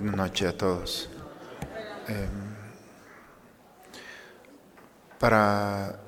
Buenas 0.00 0.16
noches 0.16 0.48
a 0.48 0.56
todos. 0.56 1.08
Eh, 2.06 2.28
para 5.18 5.98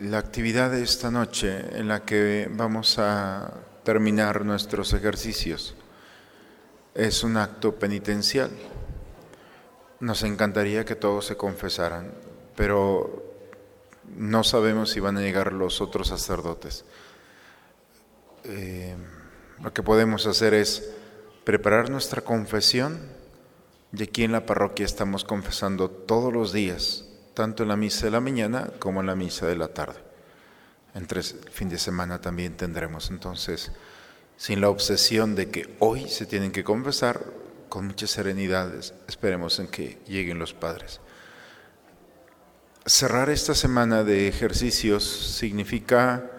la 0.00 0.18
actividad 0.18 0.70
de 0.70 0.84
esta 0.84 1.10
noche 1.10 1.76
en 1.76 1.88
la 1.88 2.04
que 2.04 2.48
vamos 2.48 3.00
a 3.00 3.52
terminar 3.82 4.44
nuestros 4.44 4.92
ejercicios 4.92 5.74
es 6.94 7.24
un 7.24 7.36
acto 7.38 7.74
penitencial. 7.74 8.52
Nos 9.98 10.22
encantaría 10.22 10.84
que 10.84 10.94
todos 10.94 11.26
se 11.26 11.36
confesaran, 11.36 12.12
pero 12.54 13.34
no 14.16 14.44
sabemos 14.44 14.90
si 14.90 15.00
van 15.00 15.16
a 15.16 15.22
llegar 15.22 15.52
los 15.52 15.80
otros 15.80 16.06
sacerdotes. 16.06 16.84
Eh, 18.44 18.94
lo 19.60 19.72
que 19.72 19.82
podemos 19.82 20.24
hacer 20.28 20.54
es 20.54 20.92
preparar 21.42 21.90
nuestra 21.90 22.22
confesión 22.22 23.18
y 23.92 24.02
aquí 24.02 24.24
en 24.24 24.32
la 24.32 24.46
parroquia 24.46 24.86
estamos 24.86 25.24
confesando 25.24 25.90
todos 25.90 26.32
los 26.32 26.52
días, 26.52 27.06
tanto 27.34 27.62
en 27.62 27.70
la 27.70 27.76
misa 27.76 28.06
de 28.06 28.12
la 28.12 28.20
mañana 28.20 28.70
como 28.78 29.00
en 29.00 29.06
la 29.06 29.16
misa 29.16 29.46
de 29.46 29.56
la 29.56 29.68
tarde. 29.68 29.98
Entre 30.94 31.20
el 31.20 31.26
fin 31.26 31.68
de 31.68 31.78
semana 31.78 32.20
también 32.20 32.56
tendremos 32.56 33.10
entonces, 33.10 33.72
sin 34.36 34.60
la 34.60 34.68
obsesión 34.68 35.34
de 35.34 35.50
que 35.50 35.76
hoy 35.80 36.08
se 36.08 36.26
tienen 36.26 36.52
que 36.52 36.64
confesar, 36.64 37.20
con 37.68 37.86
muchas 37.86 38.10
serenidades, 38.10 38.94
esperemos 39.06 39.58
en 39.60 39.68
que 39.68 40.00
lleguen 40.06 40.38
los 40.38 40.54
padres. 40.54 41.00
Cerrar 42.84 43.30
esta 43.30 43.54
semana 43.54 44.02
de 44.02 44.26
ejercicios 44.26 45.04
significa 45.04 46.30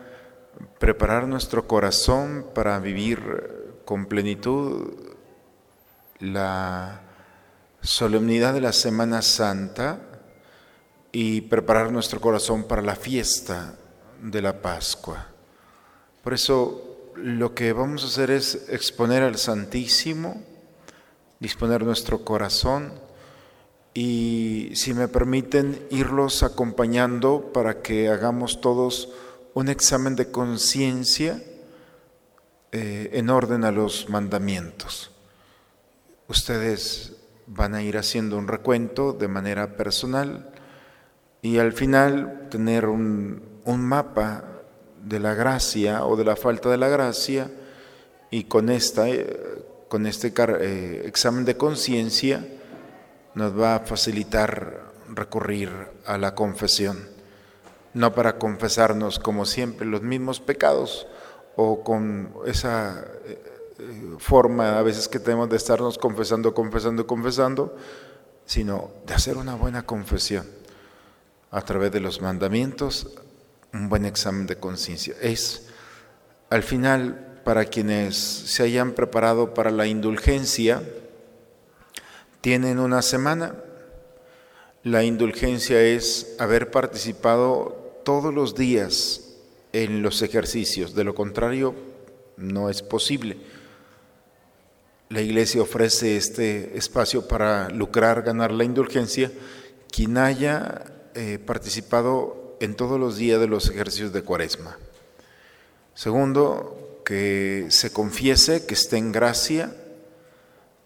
preparar 0.80 1.28
nuestro 1.28 1.68
corazón 1.68 2.48
para 2.54 2.80
vivir 2.80 3.82
con 3.86 4.08
plenitud 4.08 5.16
la 6.20 7.02
solemnidad 7.82 8.54
de 8.54 8.62
la 8.62 8.74
Semana 8.74 9.22
Santa 9.22 10.00
y 11.12 11.42
preparar 11.42 11.92
nuestro 11.92 12.22
corazón 12.22 12.64
para 12.66 12.82
la 12.82 12.96
fiesta 12.96 13.76
de 14.22 14.42
la 14.42 14.62
Pascua. 14.62 15.28
Por 16.24 16.34
eso 16.34 17.12
lo 17.16 17.54
que 17.56 17.74
vamos 17.74 18.04
a 18.04 18.08
hacer 18.08 18.32
es 18.32 18.68
exponer 18.70 19.24
al 19.24 19.38
Santísimo, 19.38 20.42
disponer 21.40 21.84
nuestro 21.84 22.24
corazón 22.24 22.94
y, 23.94 24.72
si 24.76 24.94
me 24.94 25.08
permiten, 25.08 25.86
irlos 25.90 26.44
acompañando 26.44 27.52
para 27.52 27.82
que 27.82 28.10
hagamos 28.10 28.62
todos 28.62 29.10
un 29.54 29.68
examen 29.68 30.16
de 30.16 30.32
conciencia 30.32 31.44
eh, 32.72 33.10
en 33.14 33.30
orden 33.30 33.66
a 33.66 33.72
los 33.72 34.08
mandamientos. 34.08 35.12
Ustedes 36.30 37.18
van 37.54 37.76
a 37.76 37.84
ir 37.84 37.98
haciendo 37.98 38.38
un 38.38 38.48
recuento 38.48 39.12
de 39.12 39.28
manera 39.28 39.76
personal 39.76 40.50
y 41.42 41.58
al 41.58 41.74
final 41.74 42.48
tener 42.50 42.86
un, 42.86 43.50
mapa 43.66 44.46
de 45.04 45.20
la 45.20 45.34
gracia 45.34 46.06
o 46.06 46.16
de 46.16 46.26
la 46.26 46.36
falta 46.36 46.70
de 46.70 46.78
la 46.78 46.88
gracia 46.88 47.52
y 48.30 48.46
con, 48.46 48.70
esta, 48.70 49.10
eh, 49.10 49.64
con 49.90 50.06
este 50.06 50.34
eh, 50.38 51.04
examen 51.06 51.46
de 51.46 51.58
conciencia 51.58 52.46
nos 53.36 53.58
va 53.58 53.76
a 53.76 53.80
facilitar 53.80 54.92
recurrir 55.10 55.70
a 56.06 56.18
la 56.18 56.36
confesión. 56.36 57.10
No 57.94 58.14
para 58.14 58.38
confesarnos 58.38 59.20
como 59.20 59.46
siempre 59.46 59.86
los 59.86 60.02
mismos 60.02 60.40
pecados 60.40 61.08
o 61.56 61.84
con 61.84 62.34
esa 62.46 63.06
eh, 63.26 63.51
forma 64.20 64.78
a 64.78 64.84
veces 64.84 65.08
que 65.08 65.20
tenemos 65.20 65.50
de 65.50 65.58
estarnos 65.58 65.98
confesando, 65.98 66.54
confesando, 66.54 67.08
confesando, 67.08 67.76
sino 68.46 68.92
de 69.06 69.14
hacer 69.14 69.38
una 69.38 69.56
buena 69.56 69.86
confesión 69.86 70.46
a 71.52 71.62
través 71.62 71.92
de 71.92 72.00
los 72.00 72.22
mandamientos, 72.22 73.10
un 73.74 73.90
buen 73.90 74.06
examen 74.06 74.48
de 74.48 74.58
conciencia. 74.58 75.16
Es, 75.22 75.68
al 76.50 76.64
final, 76.64 77.42
para 77.44 77.66
quienes 77.66 78.16
se 78.16 78.64
hayan 78.64 78.92
preparado 78.92 79.54
para 79.54 79.72
la 79.72 79.88
indulgencia, 79.88 80.84
tienen 82.42 82.80
una 82.80 83.02
semana. 83.02 83.56
La 84.84 85.04
indulgencia 85.04 85.82
es 85.82 86.36
haber 86.40 86.72
participado 86.72 88.02
todos 88.04 88.34
los 88.34 88.56
días 88.56 89.22
en 89.74 90.02
los 90.02 90.22
ejercicios, 90.22 90.96
de 90.96 91.04
lo 91.04 91.16
contrario 91.16 91.76
no 92.38 92.70
es 92.70 92.82
posible. 92.82 93.38
La 95.12 95.20
iglesia 95.20 95.62
ofrece 95.62 96.16
este 96.16 96.78
espacio 96.78 97.28
para 97.28 97.68
lucrar, 97.68 98.22
ganar 98.22 98.54
la 98.54 98.64
indulgencia, 98.64 99.30
quien 99.92 100.18
haya 100.18 100.86
eh, 101.16 101.38
participado 101.38 102.56
en 102.62 102.76
todos 102.76 102.98
los 102.98 103.18
días 103.18 103.38
de 103.42 103.48
los 103.48 103.70
ejercicios 103.70 104.14
de 104.14 104.22
cuaresma. 104.22 104.78
Segundo, 105.96 107.02
que 107.04 107.66
se 107.72 107.92
confiese, 107.92 108.66
que 108.66 108.74
esté 108.74 108.96
en 108.96 109.12
gracia. 109.12 109.76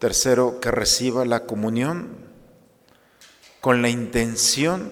Tercero, 0.00 0.58
que 0.58 0.72
reciba 0.72 1.24
la 1.24 1.44
comunión 1.44 2.08
con 3.60 3.80
la 3.80 3.90
intención 3.90 4.90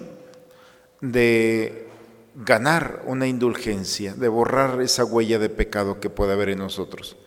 de 1.01 1.89
ganar 2.35 3.03
una 3.05 3.27
indulgencia, 3.27 4.13
de 4.13 4.29
borrar 4.29 4.81
esa 4.81 5.03
huella 5.03 5.39
de 5.39 5.49
pecado 5.49 5.99
que 5.99 6.09
puede 6.09 6.31
haber 6.31 6.47
en 6.47 6.59
nosotros. 6.59 7.17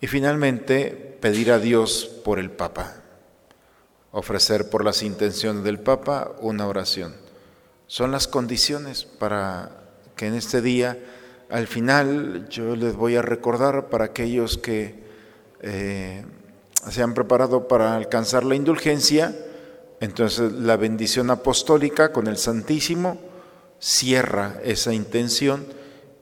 Y 0.00 0.06
finalmente, 0.06 1.16
pedir 1.20 1.50
a 1.50 1.58
Dios 1.58 2.08
por 2.24 2.38
el 2.38 2.50
Papa, 2.50 3.02
ofrecer 4.12 4.70
por 4.70 4.84
las 4.84 5.02
intenciones 5.02 5.64
del 5.64 5.80
Papa 5.80 6.32
una 6.40 6.66
oración. 6.66 7.14
Son 7.88 8.12
las 8.12 8.28
condiciones 8.28 9.04
para 9.04 9.70
que 10.14 10.26
en 10.26 10.34
este 10.34 10.62
día, 10.62 10.98
al 11.50 11.66
final, 11.66 12.48
yo 12.48 12.76
les 12.76 12.94
voy 12.94 13.16
a 13.16 13.22
recordar 13.22 13.88
para 13.88 14.06
aquellos 14.06 14.58
que 14.58 15.02
eh, 15.60 16.24
se 16.90 17.02
han 17.02 17.14
preparado 17.14 17.66
para 17.66 17.96
alcanzar 17.96 18.44
la 18.44 18.54
indulgencia, 18.54 19.34
entonces 20.00 20.52
la 20.52 20.76
bendición 20.76 21.30
apostólica 21.30 22.12
con 22.12 22.28
el 22.28 22.36
Santísimo, 22.36 23.18
cierra 23.80 24.60
esa 24.62 24.92
intención 24.92 25.66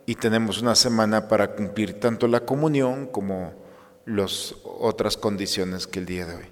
y 0.07 0.15
tenemos 0.15 0.63
una 0.63 0.75
semana 0.75 1.29
para 1.29 1.55
cumplir 1.55 2.01
tanto 2.01 2.29
la 2.29 2.41
comunión 2.41 3.07
como 3.07 3.66
las 4.07 4.55
otras 4.65 5.17
condiciones 5.17 5.87
que 5.87 5.99
el 5.99 6.07
día 6.07 6.27
de 6.27 6.37
hoy. 6.37 6.47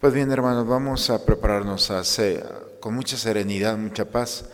Pues 0.00 0.12
bien, 0.12 0.30
hermanos, 0.30 0.66
vamos 0.66 1.08
a 1.10 1.24
prepararnos 1.24 1.90
a 1.90 2.00
hacer, 2.00 2.76
con 2.80 2.94
mucha 2.94 3.16
serenidad, 3.16 3.76
mucha 3.76 4.06
paz, 4.06 4.46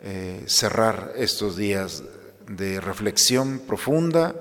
eh, 0.00 0.44
cerrar 0.46 1.12
estos 1.16 1.56
días 1.56 2.02
de 2.48 2.80
reflexión 2.80 3.60
profunda 3.60 4.34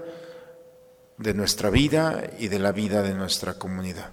de 1.18 1.34
nuestra 1.34 1.70
vida 1.70 2.30
y 2.40 2.50
de 2.50 2.60
la 2.60 2.72
vida 2.72 3.02
de 3.02 3.14
nuestra 3.14 3.56
comunidad. 3.56 4.12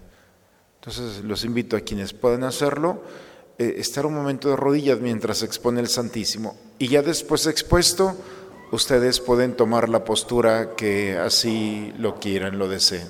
Entonces, 0.76 1.24
los 1.24 1.44
invito 1.44 1.76
a 1.76 1.80
quienes 1.80 2.12
puedan 2.12 2.44
hacerlo 2.44 3.02
eh, 3.58 3.74
estar 3.78 4.06
un 4.06 4.14
momento 4.14 4.48
de 4.48 4.56
rodillas 4.56 5.00
mientras 5.00 5.42
expone 5.42 5.80
el 5.80 5.88
Santísimo. 5.88 6.56
Y 6.78 6.88
ya 6.88 7.02
después 7.02 7.46
expuesto, 7.46 8.16
ustedes 8.72 9.20
pueden 9.20 9.54
tomar 9.54 9.88
la 9.88 10.04
postura 10.04 10.74
que 10.76 11.16
así 11.16 11.92
lo 11.98 12.18
quieran, 12.18 12.58
lo 12.58 12.68
deseen. 12.68 13.06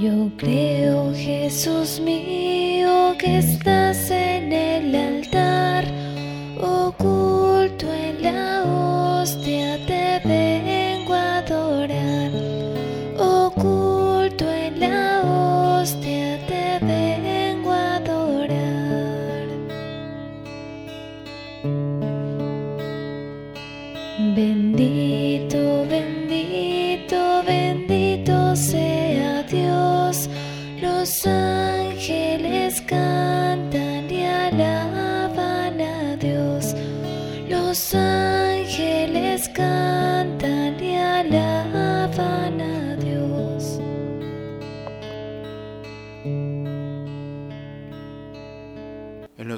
Yo 0.00 0.28
creo, 0.36 1.12
Jesús 1.14 2.00
mío, 2.00 3.14
que 3.18 3.38
estás 3.38 4.10
en 4.10 4.52
el 4.52 4.94
altar, 4.94 5.33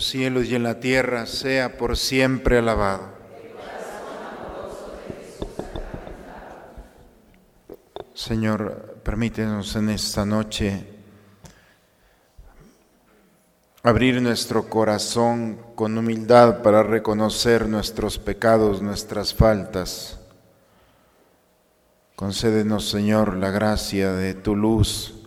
los 0.07 0.13
cielos 0.13 0.45
y 0.47 0.55
en 0.55 0.63
la 0.63 0.79
tierra, 0.79 1.27
sea 1.27 1.77
por 1.77 1.97
siempre 1.97 2.59
alabado. 2.59 3.11
Señor, 8.15 9.01
permítenos 9.03 9.75
en 9.75 9.91
esta 9.91 10.25
noche 10.25 10.87
abrir 13.83 14.23
nuestro 14.23 14.69
corazón 14.69 15.59
con 15.75 15.99
humildad 15.99 16.63
para 16.63 16.85
reconocer 16.85 17.69
nuestros 17.69 18.19
pecados, 18.19 18.83
nuestras 18.83 19.35
faltas. 19.35 20.21
Concédenos, 22.15 22.89
Señor, 22.89 23.37
la 23.37 23.51
gracia 23.51 24.13
de 24.13 24.35
tu 24.35 24.55
luz 24.55 25.26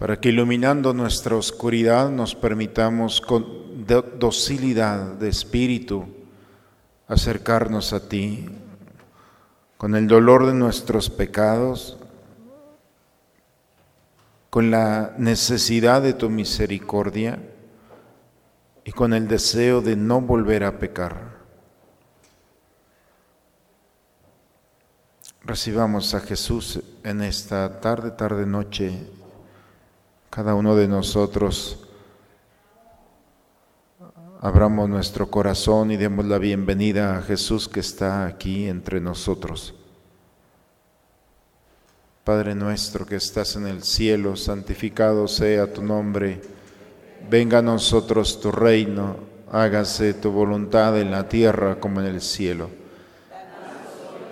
para 0.00 0.18
que 0.18 0.30
iluminando 0.30 0.94
nuestra 0.94 1.36
oscuridad 1.36 2.08
nos 2.08 2.34
permitamos 2.34 3.20
con 3.20 3.84
do- 3.86 4.00
docilidad 4.00 5.12
de 5.18 5.28
espíritu 5.28 6.08
acercarnos 7.06 7.92
a 7.92 8.08
ti, 8.08 8.48
con 9.76 9.94
el 9.94 10.06
dolor 10.08 10.46
de 10.46 10.54
nuestros 10.54 11.10
pecados, 11.10 11.98
con 14.48 14.70
la 14.70 15.12
necesidad 15.18 16.00
de 16.00 16.14
tu 16.14 16.30
misericordia 16.30 17.38
y 18.84 18.92
con 18.92 19.12
el 19.12 19.28
deseo 19.28 19.82
de 19.82 19.96
no 19.96 20.22
volver 20.22 20.64
a 20.64 20.78
pecar. 20.78 21.40
Recibamos 25.42 26.14
a 26.14 26.20
Jesús 26.20 26.80
en 27.04 27.20
esta 27.20 27.82
tarde, 27.82 28.12
tarde, 28.12 28.46
noche 28.46 29.19
cada 30.30 30.54
uno 30.54 30.76
de 30.76 30.86
nosotros 30.86 31.76
abramos 34.40 34.88
nuestro 34.88 35.28
corazón 35.28 35.90
y 35.90 35.96
demos 35.96 36.24
la 36.24 36.38
bienvenida 36.38 37.18
a 37.18 37.22
Jesús 37.22 37.68
que 37.68 37.80
está 37.80 38.26
aquí 38.26 38.68
entre 38.68 39.00
nosotros. 39.00 39.74
Padre 42.22 42.54
nuestro 42.54 43.04
que 43.04 43.16
estás 43.16 43.56
en 43.56 43.66
el 43.66 43.82
cielo, 43.82 44.36
santificado 44.36 45.26
sea 45.26 45.72
tu 45.72 45.82
nombre. 45.82 46.40
Venga 47.28 47.58
a 47.58 47.62
nosotros 47.62 48.40
tu 48.40 48.52
reino, 48.52 49.16
hágase 49.50 50.14
tu 50.14 50.30
voluntad 50.30 50.96
en 51.00 51.10
la 51.10 51.28
tierra 51.28 51.80
como 51.80 52.00
en 52.00 52.06
el 52.06 52.20
cielo. 52.20 52.70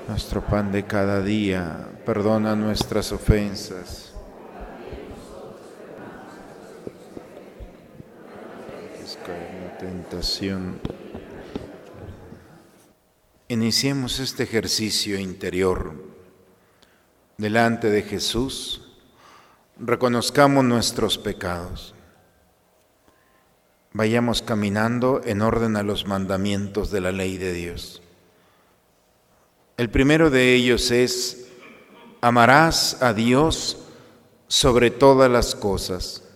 Nuestro 0.06 0.42
pan 0.42 0.70
de 0.70 0.84
cada 0.84 1.20
día, 1.20 1.88
perdona 2.06 2.54
nuestras 2.54 3.10
ofensas 3.10 4.08
es 9.08 9.16
caer 9.24 9.48
en 9.54 9.64
la 9.64 9.67
tentación. 9.78 10.80
Iniciemos 13.46 14.18
este 14.18 14.42
ejercicio 14.42 15.18
interior 15.18 15.94
delante 17.36 17.88
de 17.88 18.02
Jesús. 18.02 18.82
Reconozcamos 19.78 20.64
nuestros 20.64 21.16
pecados. 21.16 21.94
Vayamos 23.92 24.42
caminando 24.42 25.22
en 25.24 25.40
orden 25.42 25.76
a 25.76 25.82
los 25.82 26.06
mandamientos 26.06 26.90
de 26.90 27.00
la 27.00 27.12
ley 27.12 27.38
de 27.38 27.52
Dios. 27.52 28.02
El 29.76 29.88
primero 29.90 30.28
de 30.28 30.54
ellos 30.54 30.90
es, 30.90 31.46
amarás 32.20 33.00
a 33.00 33.14
Dios 33.14 33.78
sobre 34.48 34.90
todas 34.90 35.30
las 35.30 35.54
cosas. 35.54 36.27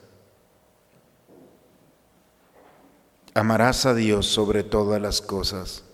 Amarás 3.35 3.87
a 3.87 3.95
Dios 3.95 4.27
sobre 4.27 4.63
todas 4.63 5.01
las 5.01 5.21
cosas. 5.21 5.85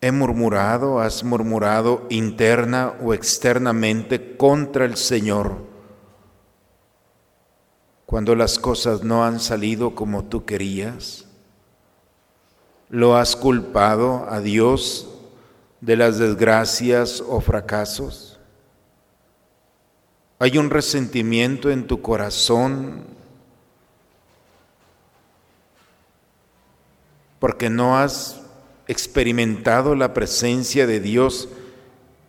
He 0.00 0.12
murmurado, 0.12 1.00
has 1.00 1.24
murmurado 1.24 2.06
interna 2.10 2.94
o 3.02 3.14
externamente 3.14 4.36
contra 4.36 4.84
el 4.84 4.96
Señor 4.96 5.74
cuando 8.06 8.34
las 8.34 8.58
cosas 8.58 9.02
no 9.02 9.24
han 9.24 9.40
salido 9.40 9.94
como 9.94 10.24
tú 10.24 10.44
querías. 10.44 11.26
Lo 12.88 13.16
has 13.16 13.34
culpado 13.34 14.26
a 14.28 14.40
Dios 14.40 15.08
de 15.80 15.96
las 15.96 16.18
desgracias 16.18 17.22
o 17.26 17.40
fracasos. 17.40 18.38
Hay 20.38 20.58
un 20.58 20.70
resentimiento 20.70 21.70
en 21.70 21.86
tu 21.86 22.02
corazón 22.02 23.04
porque 27.44 27.68
no 27.68 27.98
has 27.98 28.40
experimentado 28.88 29.94
la 29.94 30.14
presencia 30.14 30.86
de 30.86 30.98
Dios 30.98 31.50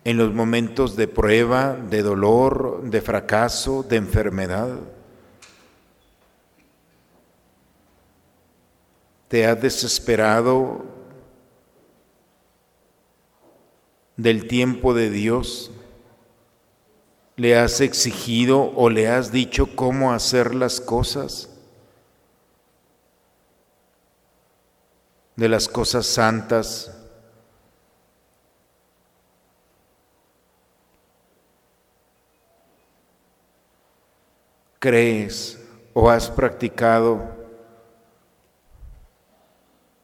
en 0.03 0.17
los 0.17 0.33
momentos 0.33 0.97
de 0.97 1.07
prueba, 1.07 1.77
de 1.77 2.01
dolor, 2.01 2.81
de 2.83 2.99
fracaso, 2.99 3.83
de 3.83 3.95
enfermedad. 3.95 4.77
Te 9.29 9.47
has 9.47 9.61
desesperado 9.61 10.83
del 14.17 14.49
tiempo 14.49 14.93
de 14.93 15.09
Dios. 15.11 15.71
Le 17.37 17.57
has 17.57 17.79
exigido 17.79 18.73
o 18.75 18.89
le 18.89 19.07
has 19.07 19.31
dicho 19.31 19.77
cómo 19.77 20.11
hacer 20.11 20.53
las 20.53 20.81
cosas. 20.81 21.54
De 25.35 25.49
las 25.49 25.67
cosas 25.67 26.05
santas. 26.05 26.91
¿Crees 34.79 35.59
o 35.93 36.09
has 36.09 36.29
practicado 36.29 37.35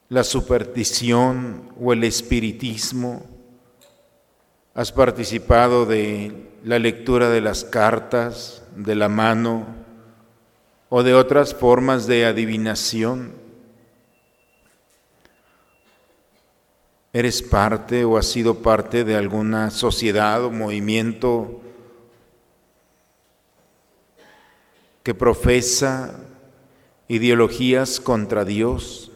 la 0.08 0.24
superstición 0.24 1.72
o 1.80 1.92
el 1.92 2.04
espiritismo? 2.04 3.24
¿Has 4.74 4.90
participado 4.90 5.86
de 5.86 6.50
la 6.64 6.78
lectura 6.78 7.28
de 7.28 7.40
las 7.40 7.64
cartas, 7.64 8.62
de 8.74 8.94
la 8.94 9.08
mano 9.08 9.66
o 10.88 11.02
de 11.02 11.14
otras 11.14 11.54
formas 11.54 12.06
de 12.06 12.26
adivinación? 12.26 13.41
¿Eres 17.14 17.42
parte 17.42 18.06
o 18.06 18.16
has 18.16 18.26
sido 18.26 18.62
parte 18.62 19.04
de 19.04 19.16
alguna 19.16 19.70
sociedad 19.70 20.42
o 20.44 20.50
movimiento 20.50 21.60
que 25.02 25.14
profesa 25.14 26.18
ideologías 27.08 28.00
contra 28.00 28.46
Dios? 28.46 29.12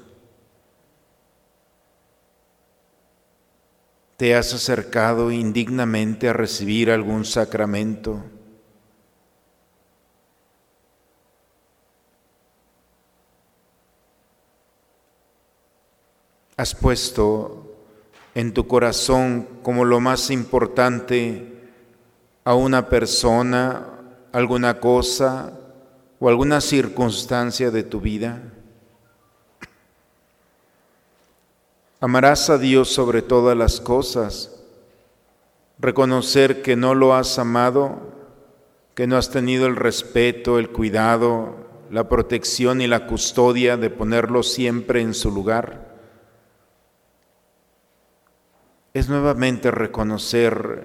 ¿Te 4.19 4.35
has 4.35 4.53
acercado 4.53 5.31
indignamente 5.31 6.29
a 6.29 6.35
recibir 6.35 6.91
algún 6.91 7.25
sacramento? 7.25 8.23
¿Has 16.59 16.75
puesto 16.75 17.66
en 18.37 18.53
tu 18.53 18.69
corazón 18.69 19.49
como 19.63 19.87
lo 19.87 19.99
más 19.99 20.31
importante 20.31 21.55
a 22.45 22.55
una 22.55 22.91
persona, 22.91 23.87
alguna 24.31 24.79
cosa 24.79 25.59
o 26.21 26.29
alguna 26.29 26.61
circunstancia 26.61 27.71
de 27.71 27.83
tu 27.83 27.99
vida? 28.03 28.43
Amarás 31.99 32.51
a 32.51 32.59
Dios 32.59 32.91
sobre 32.91 33.23
todas 33.23 33.57
las 33.57 33.81
cosas. 33.81 34.55
Reconocer 35.79 36.61
que 36.61 36.77
no 36.77 36.95
lo 36.95 37.15
has 37.15 37.39
amado, 37.39 38.13
que 38.95 39.07
no 39.07 39.17
has 39.17 39.31
tenido 39.31 39.67
el 39.67 39.77
respeto, 39.77 40.59
el 40.59 40.69
cuidado, 40.69 41.57
la 41.91 42.07
protección 42.11 42.83
y 42.83 42.87
la 42.87 43.07
custodia 43.07 43.79
de 43.79 43.89
ponerlo 43.89 44.43
siempre 44.43 45.01
en 45.01 45.15
su 45.15 45.31
lugar. 45.31 45.96
Es 48.97 49.11
nuevamente 49.11 49.71
reconocer 49.71 50.85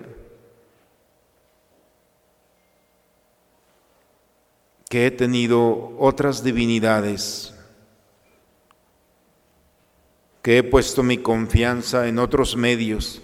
que 4.89 5.06
he 5.06 5.12
tenido 5.12 5.96
otras 5.98 6.44
divinidades 6.44 7.53
que 10.41 10.58
he 10.58 10.63
puesto 10.63 11.03
mi 11.03 11.20
confianza 11.20 12.10
en 12.10 12.20
otros 12.20 12.58
medios, 12.58 13.22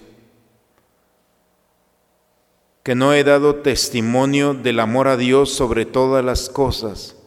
que 2.82 2.96
no 2.96 3.12
he 3.12 3.26
dado 3.26 3.56
testimonio 3.56 4.54
del 4.54 4.80
amor 4.80 5.10
a 5.10 5.18
Dios 5.18 5.52
sobre 5.52 5.86
todas 5.86 6.24
las 6.24 6.48
cosas, 6.48 7.18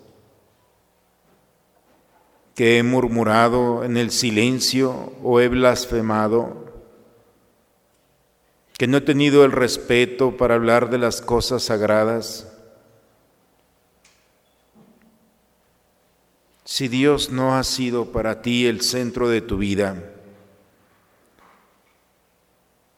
que 2.54 2.78
he 2.78 2.82
murmurado 2.82 3.84
en 3.84 3.98
el 3.98 4.10
silencio 4.10 5.12
o 5.22 5.40
he 5.40 5.48
blasfemado, 5.48 6.69
que 8.80 8.86
no 8.86 8.96
he 8.96 9.02
tenido 9.02 9.44
el 9.44 9.52
respeto 9.52 10.38
para 10.38 10.54
hablar 10.54 10.88
de 10.88 10.96
las 10.96 11.20
cosas 11.20 11.64
sagradas, 11.64 12.50
si 16.64 16.88
Dios 16.88 17.28
no 17.28 17.58
ha 17.58 17.62
sido 17.62 18.06
para 18.06 18.40
ti 18.40 18.64
el 18.64 18.80
centro 18.80 19.28
de 19.28 19.42
tu 19.42 19.58
vida, 19.58 20.02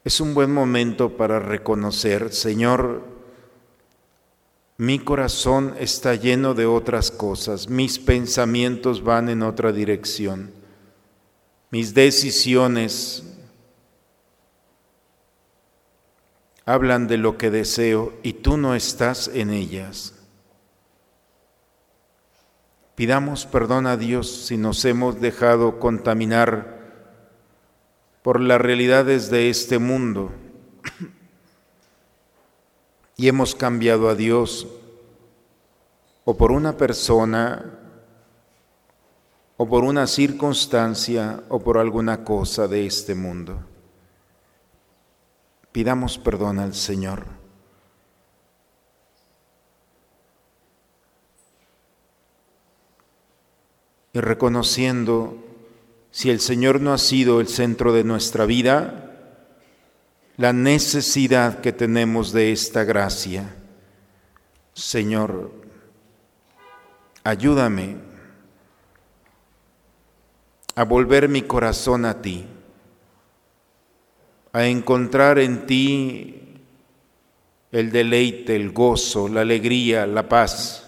es 0.05 0.21
un 0.21 0.35
buen 0.35 0.55
momento 0.55 1.17
para 1.17 1.41
reconocer, 1.41 2.33
Señor, 2.33 3.03
mi 4.77 5.01
corazón 5.01 5.75
está 5.81 6.15
lleno 6.15 6.55
de 6.55 6.67
otras 6.67 7.11
cosas, 7.11 7.69
mis 7.69 7.99
pensamientos 7.99 9.03
van 9.03 9.29
en 9.29 9.43
otra 9.43 9.73
dirección, 9.73 10.53
mis 11.73 11.93
decisiones 11.93 13.32
hablan 16.65 17.09
de 17.09 17.19
lo 17.19 17.39
que 17.39 17.51
deseo 17.51 18.13
y 18.23 18.35
tú 18.35 18.57
no 18.57 18.75
estás 18.75 19.29
en 19.29 19.51
ellas. 19.51 20.15
Pidamos 22.95 23.47
perdón 23.47 23.87
a 23.87 23.97
Dios 23.97 24.47
si 24.47 24.57
nos 24.57 24.85
hemos 24.85 25.21
dejado 25.21 25.81
contaminar 25.81 26.81
por 28.23 28.41
las 28.41 28.61
realidades 28.61 29.31
de 29.31 29.51
este 29.51 29.79
mundo 29.79 30.31
y 33.17 33.29
hemos 33.29 33.55
cambiado 33.55 34.09
a 34.09 34.15
Dios 34.15 34.69
o 36.25 36.37
por 36.37 36.53
una 36.53 36.77
persona 36.77 37.79
o 39.57 39.67
por 39.67 39.85
una 39.85 40.07
circunstancia 40.07 41.43
o 41.49 41.61
por 41.61 41.79
alguna 41.79 42.25
cosa 42.25 42.69
de 42.69 42.87
este 42.87 43.15
mundo. 43.15 43.72
Pidamos 45.73 46.19
perdón 46.19 46.59
al 46.59 46.75
Señor. 46.75 47.43
y 54.13 54.21
reconociendo 54.21 55.37
si 56.11 56.31
el 56.31 56.41
Señor 56.41 56.81
no 56.81 56.93
ha 56.93 56.99
sido 56.99 57.41
el 57.41 57.49
centro 57.49 57.93
de 57.93 58.05
nuestra 58.05 58.45
vida, 58.45 59.11
la 60.37 60.53
necesidad 60.53 61.61
que 61.61 61.73
tenemos 61.73 62.33
de 62.33 62.53
esta 62.53 62.85
gracia. 62.85 63.55
Señor, 64.75 65.51
ayúdame 67.25 67.97
a 70.75 70.85
volver 70.85 71.29
mi 71.29 71.43
corazón 71.43 72.05
a 72.05 72.21
ti, 72.21 72.47
a 74.53 74.67
encontrar 74.67 75.39
en 75.39 75.67
ti 75.67 76.61
el 77.71 77.91
deleite, 77.91 78.55
el 78.55 78.73
gozo, 78.73 79.29
la 79.29 79.41
alegría, 79.41 80.07
la 80.07 80.29
paz 80.29 80.83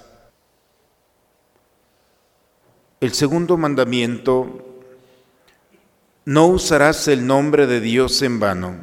el 3.05 3.13
segundo 3.13 3.59
mandamiento, 3.59 4.83
no 6.25 6.47
usarás 6.47 7.07
el 7.09 7.27
nombre 7.27 7.67
de 7.67 7.81
Dios 7.81 8.23
en 8.23 8.41
vano. 8.41 8.77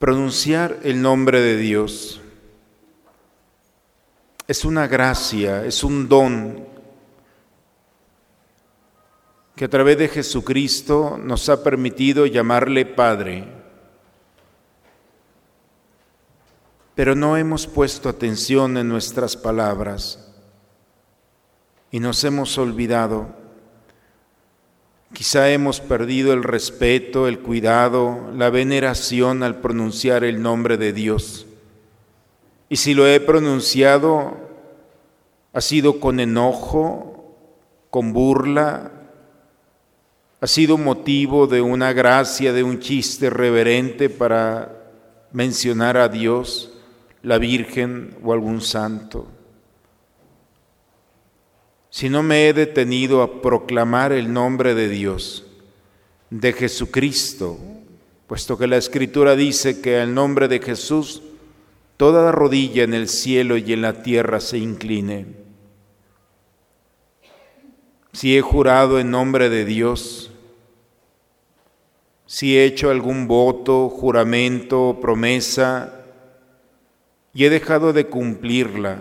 Pronunciar 0.00 0.80
el 0.82 1.00
nombre 1.00 1.40
de 1.40 1.56
Dios 1.58 2.20
es 4.48 4.64
una 4.64 4.88
gracia, 4.88 5.64
es 5.64 5.84
un 5.84 6.08
don 6.08 6.66
que 9.60 9.66
a 9.66 9.68
través 9.68 9.98
de 9.98 10.08
Jesucristo 10.08 11.20
nos 11.22 11.50
ha 11.50 11.62
permitido 11.62 12.24
llamarle 12.24 12.86
Padre. 12.86 13.46
pero 16.94 17.14
no 17.14 17.36
hemos 17.36 17.66
puesto 17.66 18.08
atención 18.08 18.78
en 18.78 18.88
nuestras 18.88 19.36
palabras 19.36 20.32
y 21.90 22.00
nos 22.00 22.24
hemos 22.24 22.56
olvidado. 22.56 23.28
Quizá 25.12 25.50
hemos 25.50 25.82
perdido 25.82 26.32
el 26.32 26.42
respeto, 26.42 27.28
el 27.28 27.40
cuidado, 27.40 28.30
la 28.34 28.48
veneración 28.48 29.42
al 29.42 29.60
pronunciar 29.60 30.24
el 30.24 30.40
nombre 30.40 30.78
de 30.78 30.94
Dios. 30.94 31.46
Y 32.70 32.76
si 32.76 32.94
lo 32.94 33.06
he 33.06 33.20
pronunciado, 33.20 34.38
ha 35.52 35.60
sido 35.60 36.00
con 36.00 36.18
enojo, 36.18 37.36
con 37.90 38.14
burla, 38.14 38.99
ha 40.40 40.46
sido 40.46 40.78
motivo 40.78 41.46
de 41.46 41.60
una 41.60 41.92
gracia, 41.92 42.52
de 42.52 42.62
un 42.62 42.80
chiste 42.80 43.28
reverente 43.28 44.08
para 44.08 44.90
mencionar 45.32 45.96
a 45.98 46.08
Dios 46.08 46.72
la 47.22 47.38
Virgen 47.38 48.16
o 48.22 48.32
algún 48.32 48.62
santo. 48.62 49.28
Si 51.90 52.08
no 52.08 52.22
me 52.22 52.48
he 52.48 52.52
detenido 52.54 53.22
a 53.22 53.42
proclamar 53.42 54.12
el 54.12 54.32
nombre 54.32 54.74
de 54.74 54.88
Dios, 54.88 55.44
de 56.30 56.52
Jesucristo, 56.52 57.58
puesto 58.26 58.56
que 58.56 58.68
la 58.68 58.76
Escritura 58.76 59.36
dice 59.36 59.80
que 59.80 59.98
al 59.98 60.14
nombre 60.14 60.48
de 60.48 60.60
Jesús 60.60 61.22
toda 61.96 62.32
rodilla 62.32 62.84
en 62.84 62.94
el 62.94 63.08
cielo 63.08 63.58
y 63.58 63.72
en 63.74 63.82
la 63.82 64.02
tierra 64.02 64.40
se 64.40 64.56
incline. 64.56 65.36
Si 68.12 68.36
he 68.36 68.40
jurado 68.40 68.98
en 68.98 69.10
nombre 69.10 69.50
de 69.50 69.64
Dios, 69.64 70.29
si 72.30 72.56
he 72.56 72.64
hecho 72.64 72.90
algún 72.90 73.26
voto, 73.26 73.88
juramento, 73.88 74.98
promesa, 75.02 76.04
y 77.34 77.44
he 77.44 77.50
dejado 77.50 77.92
de 77.92 78.06
cumplirla, 78.06 78.98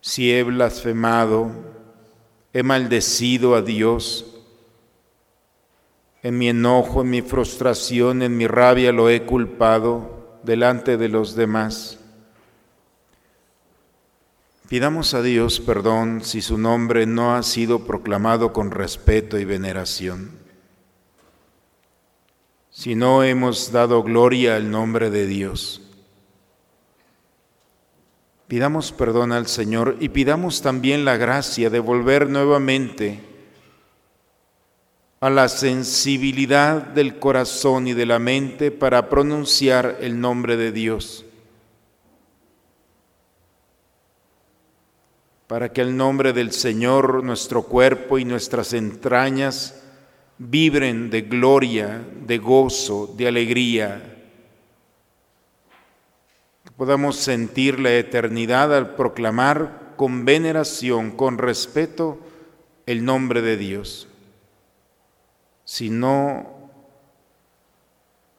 si 0.00 0.32
he 0.32 0.42
blasfemado, 0.42 1.52
he 2.52 2.64
maldecido 2.64 3.54
a 3.54 3.62
Dios, 3.62 4.42
en 6.24 6.38
mi 6.38 6.48
enojo, 6.48 7.02
en 7.02 7.10
mi 7.10 7.22
frustración, 7.22 8.20
en 8.22 8.36
mi 8.36 8.48
rabia 8.48 8.90
lo 8.90 9.10
he 9.10 9.22
culpado 9.22 10.40
delante 10.42 10.96
de 10.96 11.08
los 11.08 11.36
demás. 11.36 12.00
Pidamos 14.68 15.12
a 15.12 15.22
Dios 15.22 15.60
perdón 15.60 16.22
si 16.24 16.40
su 16.40 16.56
nombre 16.56 17.04
no 17.04 17.34
ha 17.34 17.42
sido 17.42 17.84
proclamado 17.84 18.52
con 18.52 18.70
respeto 18.70 19.38
y 19.38 19.44
veneración. 19.44 20.30
Si 22.70 22.94
no 22.94 23.22
hemos 23.22 23.70
dado 23.70 24.02
gloria 24.02 24.56
al 24.56 24.70
nombre 24.70 25.10
de 25.10 25.26
Dios. 25.26 25.82
Pidamos 28.48 28.92
perdón 28.92 29.32
al 29.32 29.46
Señor 29.46 29.96
y 30.00 30.08
pidamos 30.08 30.62
también 30.62 31.04
la 31.04 31.16
gracia 31.16 31.68
de 31.68 31.80
volver 31.80 32.28
nuevamente 32.30 33.20
a 35.20 35.30
la 35.30 35.48
sensibilidad 35.48 36.82
del 36.82 37.18
corazón 37.18 37.88
y 37.88 37.92
de 37.92 38.06
la 38.06 38.18
mente 38.18 38.70
para 38.70 39.08
pronunciar 39.08 39.98
el 40.00 40.20
nombre 40.20 40.56
de 40.56 40.72
Dios 40.72 41.26
para 45.52 45.70
que 45.70 45.82
el 45.82 45.94
nombre 45.94 46.32
del 46.32 46.50
Señor, 46.50 47.22
nuestro 47.22 47.64
cuerpo 47.64 48.18
y 48.18 48.24
nuestras 48.24 48.72
entrañas 48.72 49.82
vibren 50.38 51.10
de 51.10 51.20
gloria, 51.20 52.02
de 52.24 52.38
gozo, 52.38 53.14
de 53.18 53.28
alegría. 53.28 54.16
Que 56.64 56.70
podamos 56.70 57.16
sentir 57.16 57.80
la 57.80 57.92
eternidad 57.92 58.74
al 58.74 58.94
proclamar 58.94 59.92
con 59.96 60.24
veneración, 60.24 61.10
con 61.10 61.36
respeto, 61.36 62.18
el 62.86 63.04
nombre 63.04 63.42
de 63.42 63.58
Dios. 63.58 64.08
Si 65.66 65.90
no 65.90 66.70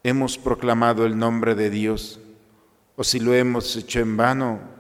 hemos 0.02 0.40
proclamado 0.40 1.06
el 1.06 1.16
nombre 1.16 1.54
de 1.54 1.70
Dios, 1.70 2.20
o 2.96 3.04
si 3.04 3.20
lo 3.20 3.36
hemos 3.36 3.76
hecho 3.76 4.00
en 4.00 4.18
vano, 4.18 4.73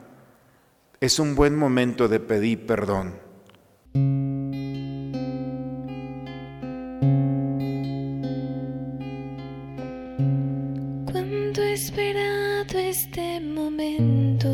es 1.03 1.19
un 1.19 1.36
buen 1.36 1.57
momento 1.57 2.07
de 2.07 2.22
pedir 2.22 2.65
perdón. 2.65 3.19
Cuánto 11.12 11.62
he 11.62 11.74
esperado 11.74 12.79
este 12.79 13.41
momento. 13.41 14.50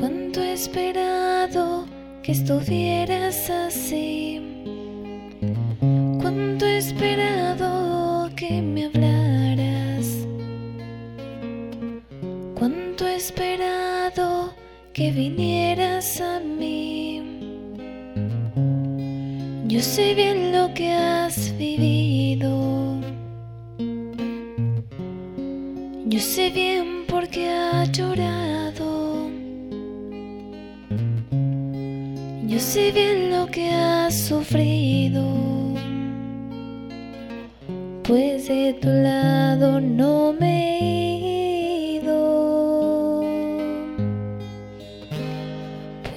Cuánto 0.00 0.40
he 0.40 0.54
esperado 0.54 1.86
que 2.24 2.32
estuvieras 2.32 3.48
así. 3.50 4.42
Cuánto 6.20 6.66
he 6.66 6.78
esperado 6.78 7.43
que 15.04 15.10
vinieras 15.12 16.18
a 16.18 16.40
mí. 16.40 17.20
Yo 19.66 19.80
sé 19.80 20.14
bien 20.14 20.50
lo 20.56 20.72
que 20.72 20.92
has 20.92 21.36
vivido. 21.58 22.50
Yo 26.06 26.20
sé 26.20 26.48
bien 26.48 27.04
por 27.06 27.28
qué 27.28 27.50
has 27.50 27.92
llorado. 27.92 29.28
Yo 32.52 32.58
sé 32.58 32.90
bien 32.92 33.30
lo 33.30 33.46
que 33.54 33.68
has 33.68 34.14
sufrido. 34.30 35.22
Pues 38.04 38.48
de 38.48 38.72
tu 38.80 38.88
lado 38.88 39.80
no 39.80 40.32
me 40.40 40.53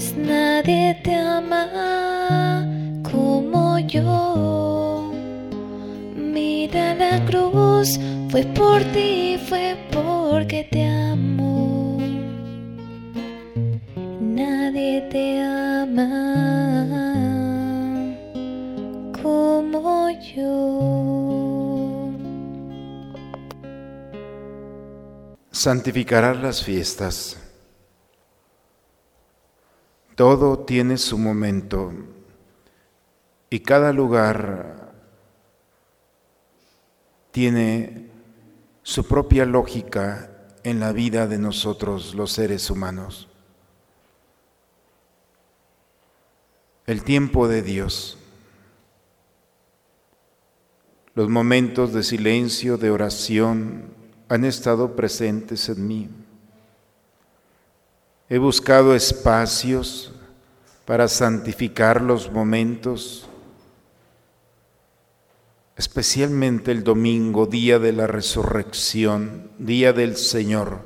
pues 0.00 0.16
nadie 0.16 0.98
te 1.04 1.14
ama 1.14 2.66
como 3.02 3.78
yo. 3.80 5.12
Mira 6.16 6.94
la 6.94 7.22
cruz, 7.26 8.00
fue 8.30 8.44
por 8.44 8.80
ti, 8.94 9.38
fue 9.46 9.76
porque 9.92 10.66
te 10.70 10.86
amo. 10.86 11.98
Nadie 14.20 15.02
te 15.10 15.42
ama 15.42 16.08
como 19.22 20.08
yo. 20.34 22.10
Santificarás 25.50 26.38
las 26.38 26.64
fiestas 26.64 27.49
todo 30.20 30.58
tiene 30.58 30.98
su 30.98 31.16
momento 31.16 31.94
y 33.48 33.60
cada 33.60 33.90
lugar 33.90 34.92
tiene 37.30 38.10
su 38.82 39.08
propia 39.08 39.46
lógica 39.46 40.30
en 40.62 40.78
la 40.78 40.92
vida 40.92 41.26
de 41.26 41.38
nosotros 41.38 42.14
los 42.14 42.32
seres 42.32 42.68
humanos. 42.68 43.28
El 46.84 47.02
tiempo 47.02 47.48
de 47.48 47.62
Dios, 47.62 48.18
los 51.14 51.30
momentos 51.30 51.94
de 51.94 52.02
silencio, 52.02 52.76
de 52.76 52.90
oración, 52.90 53.94
han 54.28 54.44
estado 54.44 54.94
presentes 54.96 55.70
en 55.70 55.88
mí. 55.88 56.10
He 58.32 58.38
buscado 58.38 58.94
espacios 58.94 60.12
para 60.84 61.08
santificar 61.08 62.00
los 62.00 62.30
momentos, 62.30 63.28
especialmente 65.76 66.70
el 66.70 66.84
domingo, 66.84 67.46
día 67.46 67.80
de 67.80 67.92
la 67.92 68.06
resurrección, 68.06 69.50
día 69.58 69.92
del 69.92 70.16
Señor. 70.16 70.82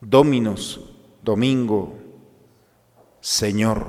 Dominos, 0.00 0.80
domingo, 1.22 1.96
Señor. 3.20 3.86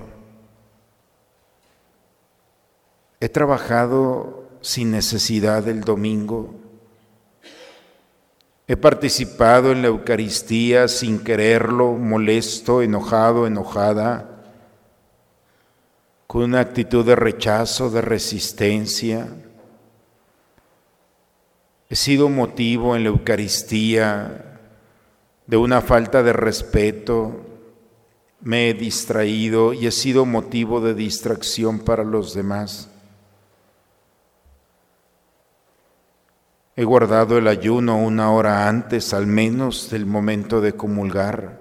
He 3.19 3.29
trabajado 3.29 4.47
sin 4.61 4.91
necesidad 4.91 5.63
del 5.63 5.81
domingo 5.81 6.53
He 8.69 8.75
participado 8.75 9.71
en 9.71 9.81
la 9.81 9.87
Eucaristía 9.87 10.89
sin 10.89 11.23
quererlo, 11.23 11.93
molesto, 11.93 12.81
enojado, 12.81 13.47
enojada, 13.47 14.43
con 16.27 16.43
una 16.43 16.59
actitud 16.59 17.05
de 17.05 17.15
rechazo, 17.15 17.89
de 17.89 18.01
resistencia. 18.01 19.29
He 21.89 21.95
sido 21.95 22.27
motivo 22.27 22.97
en 22.97 23.03
la 23.03 23.09
Eucaristía 23.09 24.59
de 25.45 25.55
una 25.55 25.79
falta 25.79 26.21
de 26.21 26.33
respeto, 26.33 27.45
me 28.41 28.69
he 28.69 28.73
distraído 28.73 29.71
y 29.71 29.87
he 29.87 29.91
sido 29.91 30.25
motivo 30.25 30.81
de 30.81 30.93
distracción 30.93 31.79
para 31.79 32.03
los 32.03 32.33
demás. 32.33 32.89
He 36.79 36.83
guardado 36.83 37.39
el 37.39 37.47
ayuno 37.47 37.97
una 37.97 38.31
hora 38.31 38.69
antes 38.69 39.11
al 39.11 39.25
menos 39.25 39.89
del 39.89 40.05
momento 40.05 40.61
de 40.61 40.73
comulgar. 40.73 41.59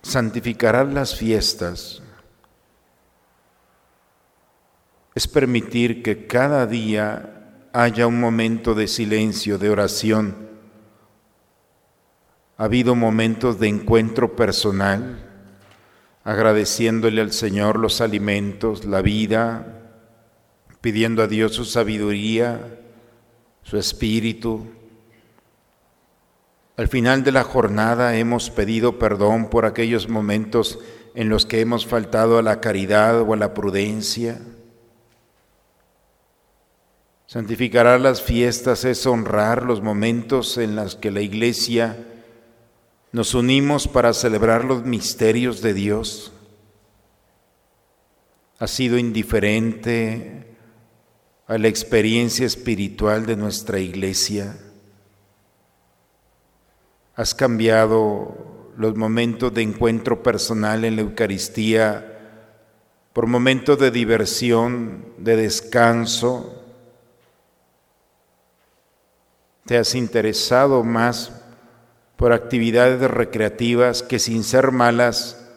Santificarás 0.00 0.90
las 0.90 1.14
fiestas 1.14 2.02
es 5.14 5.28
permitir 5.28 6.02
que 6.02 6.26
cada 6.26 6.66
día 6.66 7.68
haya 7.74 8.06
un 8.06 8.18
momento 8.18 8.74
de 8.74 8.88
silencio, 8.88 9.58
de 9.58 9.68
oración. 9.68 10.48
Ha 12.56 12.64
habido 12.64 12.94
momentos 12.94 13.60
de 13.60 13.68
encuentro 13.68 14.34
personal 14.34 15.27
agradeciéndole 16.28 17.22
al 17.22 17.32
Señor 17.32 17.78
los 17.78 18.02
alimentos, 18.02 18.84
la 18.84 19.00
vida, 19.00 19.94
pidiendo 20.82 21.22
a 21.22 21.26
Dios 21.26 21.54
su 21.54 21.64
sabiduría, 21.64 22.80
su 23.62 23.78
espíritu. 23.78 24.66
Al 26.76 26.86
final 26.88 27.24
de 27.24 27.32
la 27.32 27.44
jornada 27.44 28.14
hemos 28.18 28.50
pedido 28.50 28.98
perdón 28.98 29.48
por 29.48 29.64
aquellos 29.64 30.10
momentos 30.10 30.78
en 31.14 31.30
los 31.30 31.46
que 31.46 31.62
hemos 31.62 31.86
faltado 31.86 32.36
a 32.36 32.42
la 32.42 32.60
caridad 32.60 33.22
o 33.22 33.32
a 33.32 33.36
la 33.38 33.54
prudencia. 33.54 34.38
Santificar 37.24 37.98
las 37.98 38.20
fiestas 38.20 38.84
es 38.84 39.06
honrar 39.06 39.62
los 39.62 39.80
momentos 39.80 40.58
en 40.58 40.76
los 40.76 40.94
que 40.94 41.10
la 41.10 41.22
iglesia 41.22 41.96
nos 43.12 43.34
unimos 43.34 43.88
para 43.88 44.12
celebrar 44.12 44.64
los 44.64 44.84
misterios 44.84 45.62
de 45.62 45.74
Dios. 45.74 46.32
Ha 48.58 48.66
sido 48.66 48.98
indiferente 48.98 50.56
a 51.46 51.56
la 51.56 51.68
experiencia 51.68 52.44
espiritual 52.44 53.24
de 53.24 53.36
nuestra 53.36 53.78
iglesia. 53.78 54.58
Has 57.16 57.34
cambiado 57.34 58.72
los 58.76 58.94
momentos 58.94 59.52
de 59.54 59.62
encuentro 59.62 60.22
personal 60.22 60.84
en 60.84 60.96
la 60.96 61.02
Eucaristía 61.02 62.14
por 63.12 63.26
momentos 63.26 63.78
de 63.78 63.90
diversión, 63.90 65.14
de 65.16 65.36
descanso. 65.36 66.62
Te 69.64 69.78
has 69.78 69.94
interesado 69.94 70.84
más 70.84 71.32
por 72.18 72.34
actividades 72.34 73.10
recreativas 73.10 74.02
que 74.02 74.18
sin 74.18 74.44
ser 74.44 74.72
malas 74.72 75.48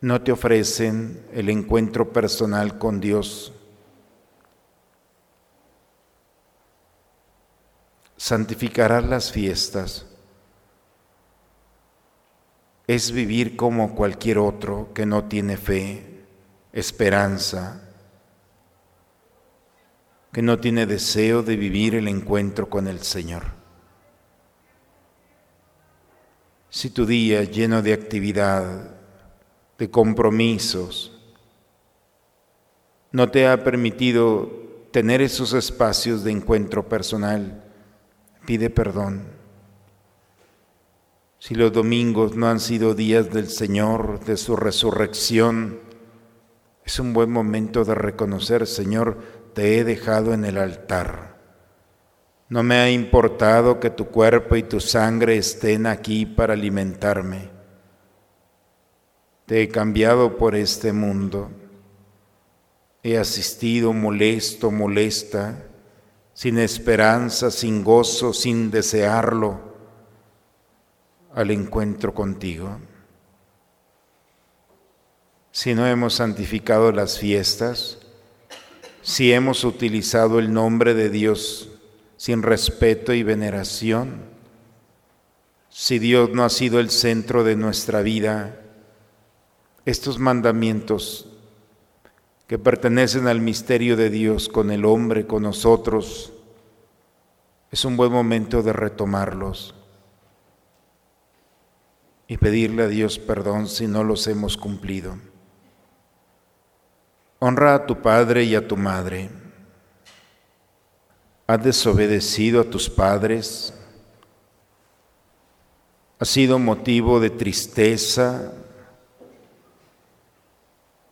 no 0.00 0.22
te 0.22 0.32
ofrecen 0.32 1.24
el 1.32 1.48
encuentro 1.48 2.12
personal 2.12 2.78
con 2.78 2.98
Dios. 2.98 3.52
santificarás 8.22 9.04
las 9.04 9.32
fiestas. 9.32 10.06
Es 12.86 13.10
vivir 13.10 13.56
como 13.56 13.96
cualquier 13.96 14.38
otro 14.38 14.92
que 14.94 15.06
no 15.06 15.24
tiene 15.24 15.56
fe, 15.56 16.24
esperanza, 16.72 17.82
que 20.32 20.40
no 20.40 20.60
tiene 20.60 20.86
deseo 20.86 21.42
de 21.42 21.56
vivir 21.56 21.96
el 21.96 22.06
encuentro 22.06 22.70
con 22.70 22.86
el 22.86 23.00
Señor. 23.00 23.61
Si 26.74 26.88
tu 26.88 27.04
día 27.04 27.44
lleno 27.44 27.82
de 27.82 27.92
actividad, 27.92 28.94
de 29.76 29.90
compromisos, 29.90 31.12
no 33.10 33.30
te 33.30 33.46
ha 33.46 33.62
permitido 33.62 34.50
tener 34.90 35.20
esos 35.20 35.52
espacios 35.52 36.24
de 36.24 36.30
encuentro 36.30 36.88
personal, 36.88 37.62
pide 38.46 38.70
perdón. 38.70 39.26
Si 41.38 41.54
los 41.54 41.74
domingos 41.74 42.36
no 42.36 42.48
han 42.48 42.58
sido 42.58 42.94
días 42.94 43.30
del 43.30 43.50
Señor, 43.50 44.24
de 44.24 44.38
su 44.38 44.56
resurrección, 44.56 45.78
es 46.86 46.98
un 46.98 47.12
buen 47.12 47.30
momento 47.30 47.84
de 47.84 47.94
reconocer, 47.94 48.66
Señor, 48.66 49.18
te 49.52 49.76
he 49.76 49.84
dejado 49.84 50.32
en 50.32 50.46
el 50.46 50.56
altar. 50.56 51.31
No 52.52 52.62
me 52.62 52.74
ha 52.74 52.90
importado 52.90 53.80
que 53.80 53.88
tu 53.88 54.08
cuerpo 54.08 54.56
y 54.56 54.62
tu 54.62 54.78
sangre 54.78 55.38
estén 55.38 55.86
aquí 55.86 56.26
para 56.26 56.52
alimentarme. 56.52 57.48
Te 59.46 59.62
he 59.62 59.68
cambiado 59.68 60.36
por 60.36 60.54
este 60.54 60.92
mundo. 60.92 61.50
He 63.02 63.16
asistido 63.16 63.94
molesto, 63.94 64.70
molesta 64.70 65.64
sin 66.34 66.58
esperanza, 66.58 67.50
sin 67.50 67.82
gozo, 67.82 68.34
sin 68.34 68.70
desearlo, 68.70 69.58
al 71.34 71.52
encuentro 71.52 72.12
contigo. 72.12 72.76
Si 75.52 75.74
no 75.74 75.86
hemos 75.86 76.16
santificado 76.16 76.92
las 76.92 77.18
fiestas, 77.18 77.96
si 79.00 79.32
hemos 79.32 79.64
utilizado 79.64 80.38
el 80.38 80.52
nombre 80.52 80.92
de 80.92 81.08
Dios 81.08 81.71
sin 82.22 82.44
respeto 82.44 83.12
y 83.12 83.24
veneración, 83.24 84.22
si 85.68 85.98
Dios 85.98 86.30
no 86.30 86.44
ha 86.44 86.50
sido 86.50 86.78
el 86.78 86.90
centro 86.90 87.42
de 87.42 87.56
nuestra 87.56 88.00
vida, 88.00 88.60
estos 89.86 90.20
mandamientos 90.20 91.28
que 92.46 92.60
pertenecen 92.60 93.26
al 93.26 93.40
misterio 93.40 93.96
de 93.96 94.08
Dios 94.08 94.48
con 94.48 94.70
el 94.70 94.84
hombre, 94.84 95.26
con 95.26 95.42
nosotros, 95.42 96.32
es 97.72 97.84
un 97.84 97.96
buen 97.96 98.12
momento 98.12 98.62
de 98.62 98.72
retomarlos 98.72 99.74
y 102.28 102.36
pedirle 102.36 102.84
a 102.84 102.86
Dios 102.86 103.18
perdón 103.18 103.66
si 103.66 103.88
no 103.88 104.04
los 104.04 104.28
hemos 104.28 104.56
cumplido. 104.56 105.16
Honra 107.40 107.74
a 107.74 107.86
tu 107.86 108.00
padre 108.00 108.44
y 108.44 108.54
a 108.54 108.68
tu 108.68 108.76
madre. 108.76 109.41
Has 111.52 111.62
desobedecido 111.62 112.62
a 112.62 112.64
tus 112.64 112.88
padres. 112.88 113.74
Ha 116.18 116.24
sido 116.24 116.58
motivo 116.58 117.20
de 117.20 117.28
tristeza, 117.28 118.54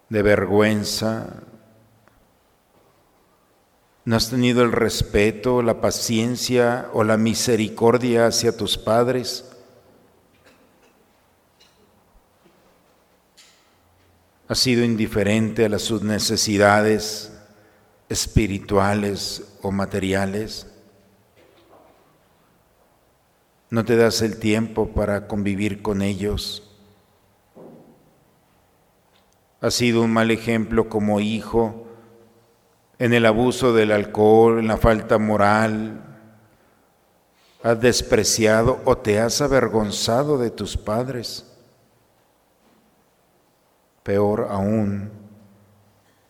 de 0.09 0.23
vergüenza, 0.23 1.43
no 4.07 4.17
has 4.17 4.31
tenido 4.31 4.63
el 4.63 4.73
respeto, 4.73 5.61
la 5.61 5.83
paciencia 5.83 6.89
o 6.95 7.05
la 7.05 7.19
misericordia 7.19 8.27
hacia 8.27 8.57
tus 8.57 8.79
padres. 8.79 9.45
Has 14.49 14.59
sido 14.59 14.85
indiferente 14.85 15.67
a 15.67 15.69
las 15.69 15.83
sus 15.83 16.01
necesidades 16.01 17.31
espirituales 18.09 19.50
o 19.63 19.71
materiales. 19.71 20.67
No 23.71 23.85
te 23.85 23.97
das 23.97 24.23
el 24.23 24.39
tiempo 24.39 24.89
para 24.89 25.29
convivir 25.29 25.83
con 25.83 26.03
ellos. 26.03 26.67
Has 29.61 29.75
sido 29.75 30.03
un 30.03 30.13
mal 30.13 30.31
ejemplo 30.31 30.89
como 30.89 31.21
hijo 31.21 31.87
en 32.99 33.13
el 33.13 33.27
abuso 33.27 33.73
del 33.73 33.93
alcohol, 33.93 34.59
en 34.59 34.69
la 34.69 34.77
falta 34.77 35.19
moral. 35.19 36.03
Has 37.63 37.81
despreciado 37.81 38.81
o 38.85 38.99
te 38.99 39.21
has 39.21 39.41
avergonzado 39.41 40.39
de 40.39 40.51
tus 40.51 40.77
padres. 40.77 41.47
Peor 44.03 44.49
aún, 44.51 45.11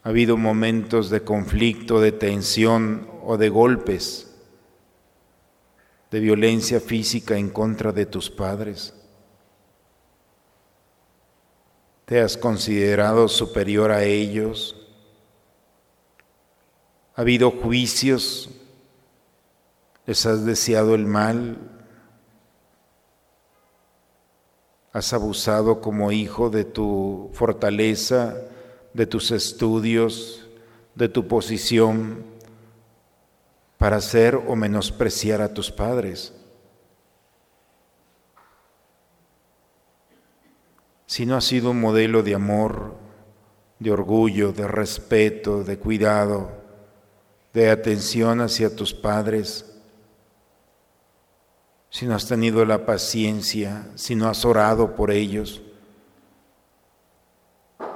ha 0.03 0.09
habido 0.09 0.37
momentos 0.37 1.09
de 1.09 1.23
conflicto, 1.23 2.01
de 2.01 2.13
tensión 2.13 3.09
o 3.25 3.37
de 3.37 3.49
golpes, 3.49 4.31
de 6.11 6.21
violencia 6.21 6.81
física 6.81 7.37
en 7.37 7.51
contra 7.51 7.93
de 7.93 8.07
tus 8.07 8.31
padres. 8.31 8.95
¿Te 12.05 12.21
has 12.21 12.37
considerado 12.37 13.29
superior 13.29 13.93
a 13.93 14.03
ellos? 14.03 14.77
¿Ha 17.15 17.21
habido 17.21 17.53
juicios? 17.53 18.51
¿Les 20.07 20.27
has 20.27 20.45
deseado 20.45 20.97
el 20.97 21.07
mal? 21.07 21.57
¿Has 24.93 25.13
abusado 25.13 25.81
como 25.81 26.11
hijo 26.11 26.51
de 26.51 26.65
tu 26.65 27.31
fortaleza, 27.33 28.35
de 28.93 29.07
tus 29.07 29.31
estudios, 29.31 30.49
de 30.97 31.09
tu 31.09 31.29
posición 31.29 32.25
para 33.81 33.97
hacer 33.97 34.37
o 34.37 34.55
menospreciar 34.55 35.43
a 35.43 35.53
tus 35.53 35.73
padres? 35.73 36.35
si 41.11 41.27
no 41.27 41.35
ha 41.35 41.41
sido 41.41 41.73
un 41.73 41.81
modelo 41.81 42.23
de 42.23 42.37
amor, 42.37 42.95
de 43.81 43.91
orgullo, 43.91 44.53
de 44.53 44.69
respeto, 44.69 45.65
de 45.65 45.77
cuidado, 45.77 46.53
de 47.53 47.69
atención 47.69 48.41
hacia 48.41 48.77
tus 48.77 48.95
padres, 48.95 49.67
si 51.91 52.07
no 52.07 52.15
has 52.15 52.29
tenido 52.29 52.65
la 52.65 52.87
paciencia, 52.87 53.89
si 53.97 54.15
no 54.15 54.29
has 54.29 54.45
orado 54.45 54.95
por 54.95 55.11
ellos. 55.11 55.63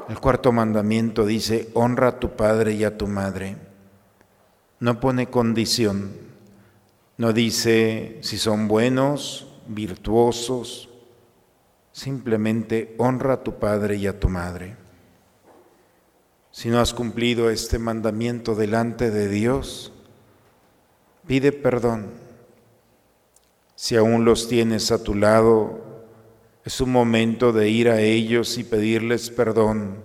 El 0.09 0.19
cuarto 0.19 0.51
mandamiento 0.51 1.25
dice, 1.25 1.71
honra 1.75 2.09
a 2.09 2.19
tu 2.19 2.31
padre 2.35 2.73
y 2.73 2.83
a 2.83 2.99
tu 2.99 3.07
madre. 3.07 3.57
No 4.81 5.01
pone 5.01 5.29
condición, 5.29 6.13
no 7.17 7.33
dice 7.33 8.19
si 8.23 8.39
son 8.39 8.69
buenos, 8.69 9.47
virtuosos, 9.69 10.89
Simplemente 11.95 12.97
honra 12.99 13.35
a 13.35 13.43
tu 13.45 13.61
padre 13.61 13.95
y 13.95 14.09
a 14.09 14.19
tu 14.19 14.29
madre. 14.29 14.77
Si 16.51 16.69
no 16.69 16.81
has 16.81 16.93
cumplido 16.93 17.51
este 17.51 17.79
mandamiento 17.79 18.57
delante 18.57 19.13
de 19.13 19.29
Dios, 19.29 19.93
pide 21.25 21.53
perdón. 21.53 22.11
Si 23.77 23.95
aún 23.95 24.25
los 24.25 24.49
tienes 24.49 24.91
a 24.91 25.05
tu 25.05 25.15
lado, 25.15 26.05
es 26.65 26.81
un 26.81 26.91
momento 26.91 27.53
de 27.53 27.69
ir 27.69 27.89
a 27.89 28.01
ellos 28.01 28.59
y 28.59 28.65
pedirles 28.65 29.31
perdón, 29.31 30.03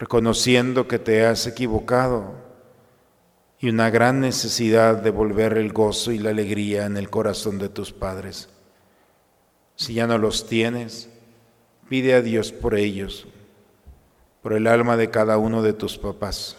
reconociendo 0.00 0.88
que 0.88 0.98
te 0.98 1.24
has 1.24 1.46
equivocado 1.46 2.41
y 3.62 3.68
una 3.68 3.90
gran 3.90 4.20
necesidad 4.20 4.96
de 4.96 5.10
volver 5.10 5.56
el 5.56 5.72
gozo 5.72 6.10
y 6.10 6.18
la 6.18 6.30
alegría 6.30 6.84
en 6.84 6.96
el 6.96 7.08
corazón 7.08 7.60
de 7.60 7.68
tus 7.68 7.92
padres. 7.92 8.48
Si 9.76 9.94
ya 9.94 10.08
no 10.08 10.18
los 10.18 10.48
tienes, 10.48 11.08
pide 11.88 12.14
a 12.14 12.22
Dios 12.22 12.50
por 12.50 12.74
ellos, 12.74 13.28
por 14.42 14.52
el 14.52 14.66
alma 14.66 14.96
de 14.96 15.10
cada 15.10 15.38
uno 15.38 15.62
de 15.62 15.74
tus 15.74 15.96
papás. 15.96 16.56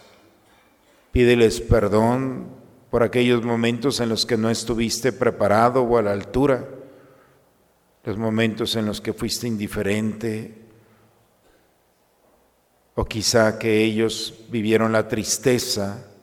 Pídeles 1.12 1.60
perdón 1.60 2.46
por 2.90 3.02
aquellos 3.02 3.44
momentos 3.44 4.00
en 4.00 4.08
los 4.08 4.24
que 4.24 4.38
no 4.38 4.48
estuviste 4.48 5.12
preparado 5.12 5.82
o 5.82 5.98
a 5.98 6.02
la 6.02 6.12
altura 6.12 6.66
los 8.04 8.16
momentos 8.16 8.76
en 8.76 8.86
los 8.86 9.00
que 9.00 9.12
fuiste 9.12 9.46
indiferente, 9.46 10.54
o 12.94 13.04
quizá 13.04 13.58
que 13.58 13.82
ellos 13.82 14.44
vivieron 14.50 14.92
la 14.92 15.08
tristeza, 15.08 16.13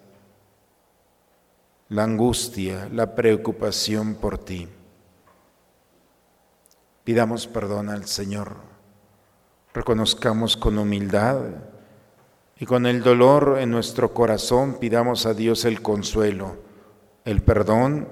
la 1.92 2.06
angustia, 2.06 2.88
la 2.90 3.16
preocupación 3.16 4.16
por 4.16 4.38
ti. 4.38 4.66
Pidamos 7.04 7.48
perdón 7.48 7.90
al 7.90 8.06
Señor, 8.06 8.56
reconozcamos 9.74 10.56
con 10.56 10.78
humildad 10.78 11.42
y 12.58 12.66
con 12.66 12.86
el 12.86 13.04
dolor 13.04 13.58
en 13.60 13.72
nuestro 13.72 14.14
corazón 14.14 14.78
pidamos 14.80 15.26
a 15.26 15.34
Dios 15.34 15.66
el 15.66 15.82
consuelo, 15.82 16.60
el 17.26 17.42
perdón 17.42 18.08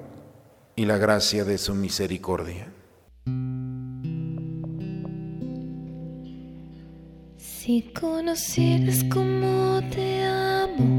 y 0.75 0.83
la 0.85 0.97
gracia 0.97 1.45
de 1.45 1.57
su 1.57 1.73
misericordia. 1.73 2.73
Si 7.37 7.93
conocieras 7.97 9.05
cómo 9.09 9.79
te 9.89 10.25
amo, 10.25 10.98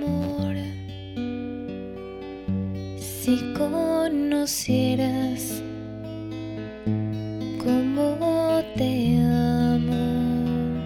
Si 3.23 3.37
conocieras 3.53 5.61
cómo 7.63 8.63
te 8.75 9.19
amo, 9.19 10.81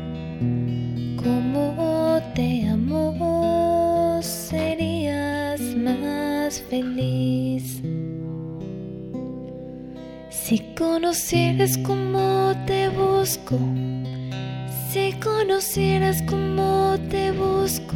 cómo 1.15 2.21
te 2.35 2.67
amo, 2.67 4.19
serías 4.21 5.61
más 5.77 6.61
feliz. 6.69 7.81
Si 10.29 10.59
conocieras 10.77 11.77
cómo 11.77 12.53
te 12.67 12.89
busco, 12.89 13.57
si 14.91 15.13
conocieras 15.23 16.21
cómo 16.23 16.97
te 17.09 17.31
busco, 17.31 17.95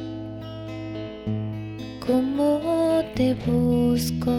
cómo 2.05 3.03
te 3.15 3.33
busco, 3.45 4.31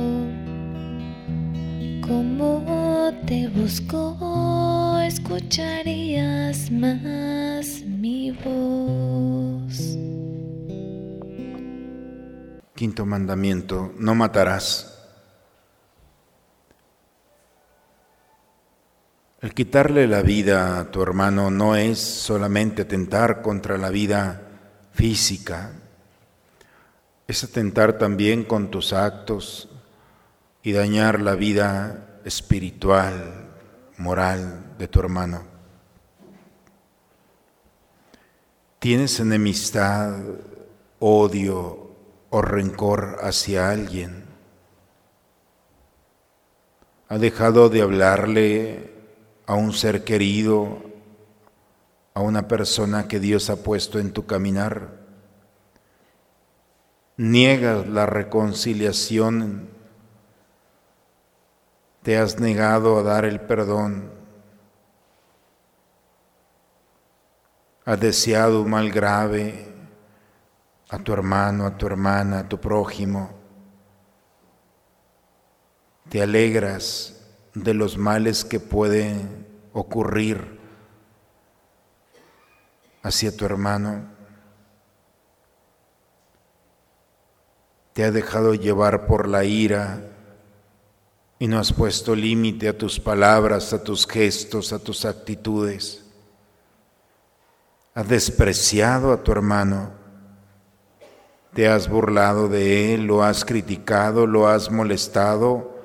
cómo 2.07 3.13
te 3.27 3.49
busco, 3.49 4.99
escucharías 5.01 6.71
más 6.71 7.83
mi 7.87 8.33
voz. 8.33 9.97
Quinto 12.75 13.07
mandamiento, 13.07 13.93
no 13.99 14.15
matarás. 14.15 14.89
El 19.41 19.55
quitarle 19.55 20.07
la 20.07 20.23
vida 20.23 20.79
a 20.79 20.91
tu 20.91 21.03
hermano 21.03 21.51
no 21.51 21.75
es 21.75 21.99
solamente 21.99 22.83
atentar 22.83 23.43
contra 23.43 23.77
la 23.77 23.91
vida 23.91 24.43
física, 24.93 25.82
es 27.27 27.45
atentar 27.45 27.99
también 27.99 28.45
con 28.45 28.71
tus 28.71 28.93
actos 28.93 29.69
y 30.63 30.73
dañar 30.73 31.21
la 31.21 31.35
vida 31.35 32.21
espiritual, 32.25 33.51
moral 33.99 34.75
de 34.79 34.89
tu 34.89 35.01
hermano. 35.01 35.45
¿Tienes 38.79 39.21
enemistad, 39.21 40.21
odio 40.99 41.91
o 42.31 42.43
rencor 42.43 43.19
hacia 43.23 43.71
alguien? 43.71 44.25
¿Ha 47.09 47.19
dejado 47.19 47.69
de 47.69 47.83
hablarle 47.83 48.93
a 49.47 49.55
un 49.55 49.73
ser 49.73 50.05
querido, 50.05 50.83
a 52.15 52.21
una 52.21 52.49
persona 52.49 53.09
que 53.09 53.21
Dios 53.21 53.51
ha 53.51 53.63
puesto 53.63 53.99
en 53.99 54.13
tu 54.13 54.27
caminar. 54.27 55.02
Niegas 57.17 57.87
la 57.87 58.07
reconciliación, 58.07 59.69
te 62.03 62.19
has 62.19 62.41
negado 62.41 62.99
a 62.99 63.03
dar 63.03 63.25
el 63.25 63.41
perdón, 63.41 64.11
has 67.85 68.01
deseado 68.01 68.63
un 68.63 68.71
mal 68.71 68.91
grave 68.91 69.73
a 70.89 70.99
tu 70.99 71.13
hermano, 71.13 71.67
a 71.67 71.77
tu 71.77 71.87
hermana, 71.87 72.41
a 72.41 72.49
tu 72.49 72.61
prójimo. 72.61 73.31
Te 76.09 76.23
alegras 76.23 77.27
de 77.55 77.75
los 77.75 77.97
males 77.97 78.45
que 78.45 78.61
pueden 78.61 79.47
ocurrir 79.73 80.61
hacia 83.03 83.35
tu 83.35 83.45
hermano. 83.45 84.12
Te 87.93 88.05
ha 88.05 88.11
dejado 88.11 88.55
llevar 88.55 89.07
por 89.07 89.29
la 89.29 89.45
ira 89.45 90.01
y 91.39 91.47
no 91.47 91.59
has 91.59 91.73
puesto 91.73 92.15
límite 92.15 92.69
a 92.69 92.79
tus 92.79 93.01
palabras, 93.01 93.73
a 93.73 93.83
tus 93.83 94.07
gestos, 94.07 94.73
a 94.73 94.79
tus 94.79 95.05
actitudes. 95.05 96.05
Has 97.95 98.09
despreciado 98.09 99.13
a 99.13 99.23
tu 99.23 99.33
hermano. 99.33 99.91
Te 101.53 101.69
has 101.69 101.89
burlado 101.89 102.49
de 102.49 102.95
él, 102.95 103.05
lo 103.05 103.23
has 103.23 103.45
criticado, 103.45 104.27
lo 104.27 104.49
has 104.49 104.71
molestado 104.71 105.83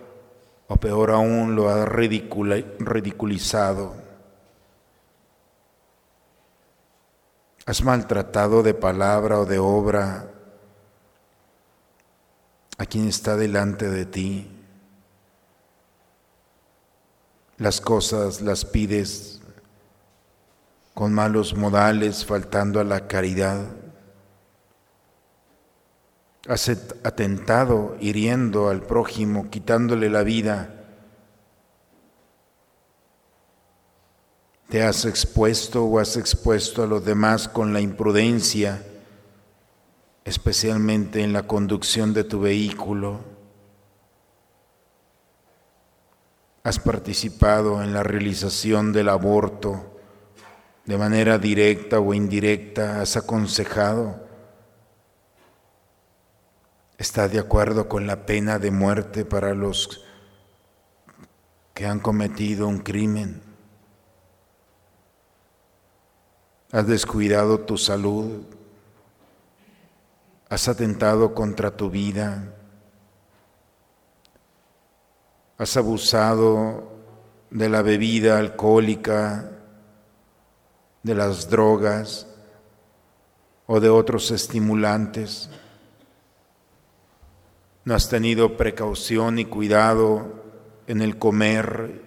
o 0.67 0.77
peor 0.77 1.11
aún 1.11 1.55
lo 1.55 1.69
ha 1.69 1.85
ridiculizado. 1.85 3.93
Has 7.65 7.83
maltratado 7.83 8.63
de 8.63 8.73
palabra 8.73 9.39
o 9.39 9.45
de 9.45 9.59
obra 9.59 10.36
a 12.77 12.85
quien 12.85 13.07
está 13.07 13.35
delante 13.35 13.89
de 13.89 14.05
ti. 14.05 14.51
Las 17.57 17.81
cosas 17.81 18.41
las 18.41 18.65
pides 18.65 19.41
con 20.97 21.13
malos 21.13 21.55
modales, 21.55 22.25
faltando 22.25 22.79
a 22.79 22.83
la 22.83 23.07
caridad. 23.07 23.67
Has 26.47 26.69
atentado, 26.69 27.95
hiriendo 27.99 28.69
al 28.69 28.81
prójimo, 28.81 29.51
quitándole 29.51 30.09
la 30.09 30.23
vida. 30.23 30.73
Te 34.69 34.81
has 34.81 35.05
expuesto 35.05 35.85
o 35.85 35.99
has 35.99 36.17
expuesto 36.17 36.81
a 36.81 36.87
los 36.87 37.05
demás 37.05 37.47
con 37.47 37.73
la 37.73 37.79
imprudencia, 37.79 38.83
especialmente 40.27 41.23
en 41.23 41.31
la 41.31 41.47
conducción 41.47 42.13
de 42.13 42.25
tu 42.25 42.41
vehículo. 42.41 43.21
Has 46.63 46.79
participado 46.79 47.81
en 47.81 47.93
la 47.93 48.03
realización 48.03 48.91
del 48.91 49.07
aborto 49.07 50.01
de 50.83 50.97
manera 50.97 51.37
directa 51.37 52.01
o 52.01 52.13
indirecta, 52.13 52.99
has 52.99 53.15
aconsejado. 53.15 54.27
¿Estás 56.97 57.31
de 57.31 57.39
acuerdo 57.39 57.87
con 57.87 58.05
la 58.05 58.25
pena 58.25 58.59
de 58.59 58.71
muerte 58.71 59.23
para 59.23 59.53
los 59.53 60.03
que 61.73 61.85
han 61.85 62.01
cometido 62.01 62.67
un 62.67 62.79
crimen? 62.79 63.41
¿Has 66.73 66.85
descuidado 66.85 67.61
tu 67.61 67.77
salud? 67.77 68.56
¿Has 70.49 70.67
atentado 70.67 71.33
contra 71.33 71.75
tu 71.75 71.89
vida? 71.89 72.53
¿Has 75.57 75.75
abusado 75.75 76.91
de 77.49 77.69
la 77.69 77.81
bebida 77.81 78.37
alcohólica? 78.37 79.51
de 81.07 81.15
las 81.15 81.49
drogas 81.49 82.27
o 83.65 83.79
de 83.79 83.89
otros 83.89 84.29
estimulantes. 84.31 85.49
No 87.85 87.95
has 87.95 88.09
tenido 88.09 88.57
precaución 88.57 89.39
y 89.39 89.45
cuidado 89.45 90.43
en 90.85 91.01
el 91.01 91.17
comer. 91.17 92.01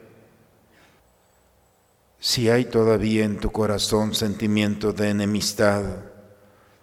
Si 2.18 2.50
hay 2.50 2.66
todavía 2.66 3.24
en 3.24 3.38
tu 3.38 3.50
corazón 3.50 4.14
sentimiento 4.14 4.92
de 4.92 5.08
enemistad, 5.08 5.82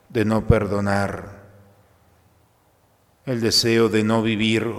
de 0.10 0.26
no 0.26 0.48
perdonar, 0.48 1.47
el 3.28 3.42
deseo 3.42 3.90
de 3.90 4.06
no 4.06 4.22
vivir 4.22 4.74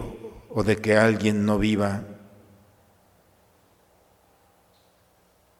o 0.48 0.64
de 0.64 0.76
que 0.78 0.96
alguien 0.96 1.44
no 1.44 1.58
viva, 1.58 2.02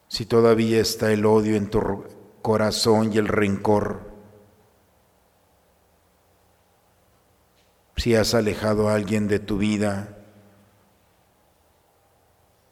si 0.07 0.25
todavía 0.25 0.81
está 0.81 1.11
el 1.11 1.23
odio 1.27 1.55
en 1.55 1.69
tu 1.69 2.03
corazón 2.41 3.13
y 3.13 3.19
el 3.19 3.27
rencor, 3.27 4.09
si 7.95 8.15
has 8.15 8.33
alejado 8.33 8.89
a 8.89 8.95
alguien 8.95 9.27
de 9.27 9.37
tu 9.37 9.59
vida, 9.59 10.17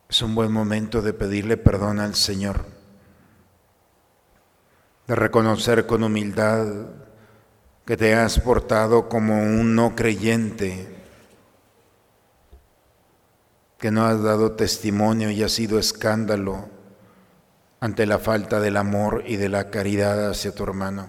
es 0.10 0.24
un 0.24 0.34
buen 0.34 0.52
momento 0.52 1.04
de 1.04 1.14
pedirle 1.14 1.58
perdón 1.58 2.00
al 2.00 2.16
Señor, 2.16 2.66
de 5.06 5.14
reconocer 5.14 5.86
con 5.86 6.04
humildad 6.04 7.06
que 7.88 7.96
te 7.96 8.14
has 8.14 8.38
portado 8.42 9.08
como 9.08 9.42
un 9.42 9.74
no 9.74 9.96
creyente, 9.96 10.94
que 13.78 13.92
no 13.92 14.06
has 14.06 14.22
dado 14.22 14.52
testimonio 14.52 15.32
y 15.32 15.42
ha 15.42 15.48
sido 15.48 15.80
escándalo 15.80 16.68
ante 17.80 18.06
la 18.06 18.20
falta 18.20 18.60
del 18.60 18.76
amor 18.76 19.24
y 19.26 19.38
de 19.38 19.48
la 19.48 19.70
caridad 19.70 20.30
hacia 20.30 20.54
tu 20.54 20.66
hermano. 20.66 21.08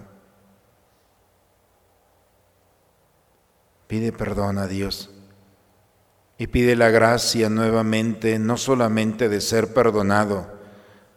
Pide 3.89 4.13
perdón 4.13 4.59
a 4.59 4.69
Dios 4.69 5.11
y 6.37 6.47
pide 6.47 6.77
la 6.77 6.91
gracia 6.91 7.51
nuevamente, 7.51 8.39
no 8.39 8.57
solamente 8.57 9.29
de 9.29 9.41
ser 9.41 9.75
perdonado, 9.75 10.47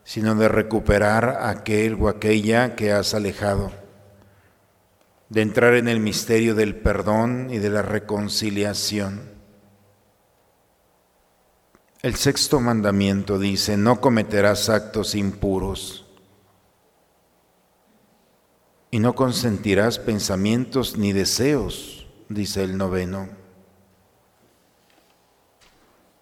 sino 0.06 0.34
de 0.34 0.47
recuperar 0.47 1.38
aquel 1.43 2.02
o 2.02 2.10
aquella 2.10 2.76
que 2.76 2.91
has 2.91 3.13
alejado, 3.13 3.81
de 5.32 5.41
entrar 5.41 5.76
en 5.76 5.88
el 5.88 6.02
misterio 6.02 6.56
del 6.56 6.76
perdón 6.76 7.48
y 7.52 7.60
de 7.60 7.70
la 7.70 7.82
reconciliación. 7.82 9.32
El 12.02 12.15
sexto 12.15 12.60
mandamiento 12.60 13.39
dice, 13.39 13.78
no 13.78 14.02
cometerás 14.02 14.67
actos 14.67 15.15
impuros 15.15 16.06
y 18.89 19.00
no 19.00 19.15
consentirás 19.15 20.00
pensamientos 20.00 20.98
ni 20.98 21.13
deseos, 21.13 22.08
dice 22.28 22.65
el 22.65 22.78
noveno. 22.78 23.30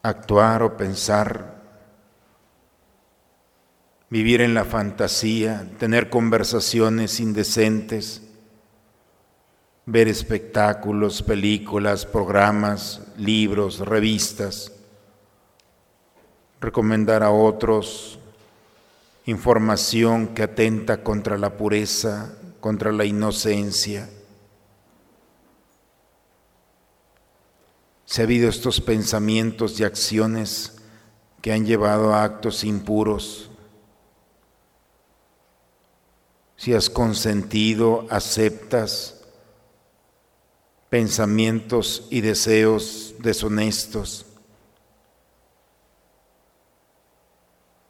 Actuar 0.04 0.62
o 0.62 0.78
pensar, 0.78 1.64
vivir 4.12 4.42
en 4.42 4.54
la 4.54 4.66
fantasía, 4.66 5.68
tener 5.80 6.12
conversaciones 6.12 7.20
indecentes, 7.20 8.29
ver 9.92 10.08
espectáculos, 10.08 11.24
películas, 11.24 12.06
programas, 12.06 13.02
libros, 13.18 13.80
revistas 13.80 14.72
recomendar 16.62 17.24
a 17.24 17.32
otros 17.32 18.20
información 19.26 20.30
que 20.30 20.44
atenta 20.44 21.04
contra 21.04 21.38
la 21.38 21.56
pureza, 21.56 22.36
contra 22.60 22.92
la 22.92 23.06
inocencia. 23.06 24.10
Si 28.06 28.22
ha 28.22 28.24
habido 28.24 28.50
estos 28.50 28.82
pensamientos 28.82 29.80
y 29.80 29.84
acciones 29.84 30.76
que 31.42 31.52
han 31.52 31.66
llevado 31.66 32.14
a 32.14 32.24
actos 32.24 32.64
impuros, 32.64 33.50
si 36.58 36.74
has 36.74 36.90
consentido, 36.90 38.06
aceptas 38.10 39.19
pensamientos 40.90 42.08
y 42.10 42.22
deseos 42.22 43.16
deshonestos, 43.20 44.26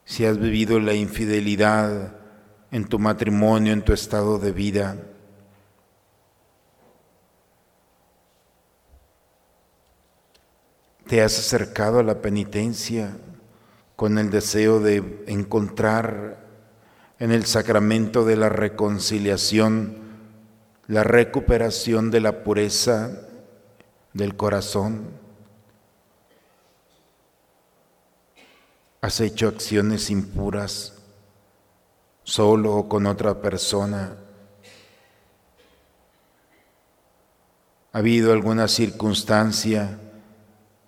si 0.03 0.25
has 0.25 0.37
vivido 0.37 0.79
la 0.79 0.93
infidelidad 0.93 2.15
en 2.71 2.85
tu 2.85 2.99
matrimonio, 2.99 3.73
en 3.73 3.83
tu 3.83 3.93
estado 3.93 4.37
de 4.37 4.51
vida. 4.51 4.97
Te 11.07 11.21
has 11.21 11.39
acercado 11.39 11.99
a 11.99 12.03
la 12.03 12.21
penitencia 12.21 13.17
con 13.95 14.17
el 14.17 14.29
deseo 14.29 14.79
de 14.79 15.23
encontrar 15.27 16.47
en 17.19 17.31
el 17.31 17.45
sacramento 17.45 18.25
de 18.25 18.35
la 18.35 18.49
reconciliación 18.49 20.08
la 20.89 21.03
recuperación 21.03 22.09
de 22.09 22.19
la 22.19 22.43
pureza 22.43 23.11
del 24.11 24.35
corazón. 24.35 25.11
¿Has 28.99 29.21
hecho 29.21 29.49
acciones 29.49 30.09
impuras 30.09 30.95
solo 32.23 32.75
o 32.75 32.89
con 32.89 33.05
otra 33.05 33.39
persona? 33.39 34.15
¿Ha 37.93 37.97
habido 37.99 38.33
alguna 38.33 38.67
circunstancia 38.67 39.99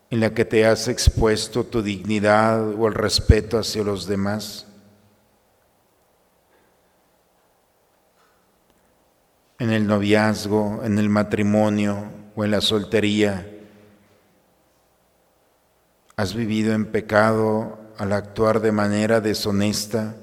en 0.10 0.20
la 0.20 0.34
que 0.34 0.46
te 0.46 0.66
has 0.66 0.88
expuesto 0.88 1.64
tu 1.64 1.84
dignidad 1.84 2.70
o 2.70 2.88
el 2.88 2.96
respeto 2.96 3.60
hacia 3.60 3.84
los 3.84 4.08
demás? 4.08 4.66
En 9.62 9.72
el 9.72 9.86
noviazgo, 9.86 10.82
en 10.84 10.98
el 10.98 11.08
matrimonio 11.08 12.06
o 12.36 12.44
en 12.44 12.50
la 12.50 12.62
soltería, 12.62 13.48
¿has 16.16 16.34
vivido 16.34 16.74
en 16.74 16.88
pecado 16.88 17.78
al 18.00 18.12
actuar 18.14 18.60
de 18.60 18.72
manera 18.72 19.22
deshonesta, 19.22 20.16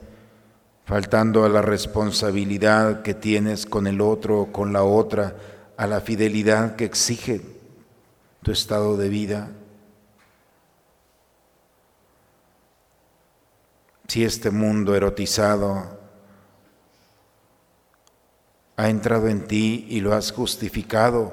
faltando 0.86 1.45
a 1.45 1.49
la 1.49 1.62
responsabilidad 1.62 3.03
que 3.03 3.14
tienes 3.14 3.64
con 3.64 3.86
el 3.86 4.01
otro 4.01 4.41
o 4.41 4.53
con 4.53 4.72
la 4.72 4.82
otra, 4.82 5.36
a 5.76 5.86
la 5.86 6.01
fidelidad 6.01 6.74
que 6.74 6.84
exige 6.84 7.41
tu 8.43 8.51
estado 8.51 8.97
de 8.97 9.09
vida. 9.09 9.51
Si 14.09 14.24
este 14.24 14.51
mundo 14.51 14.97
erotizado 14.97 15.98
ha 18.79 18.89
entrado 18.91 19.26
en 19.26 19.49
ti 19.49 19.87
y 19.91 20.01
lo 20.01 20.14
has 20.14 20.31
justificado, 20.31 21.33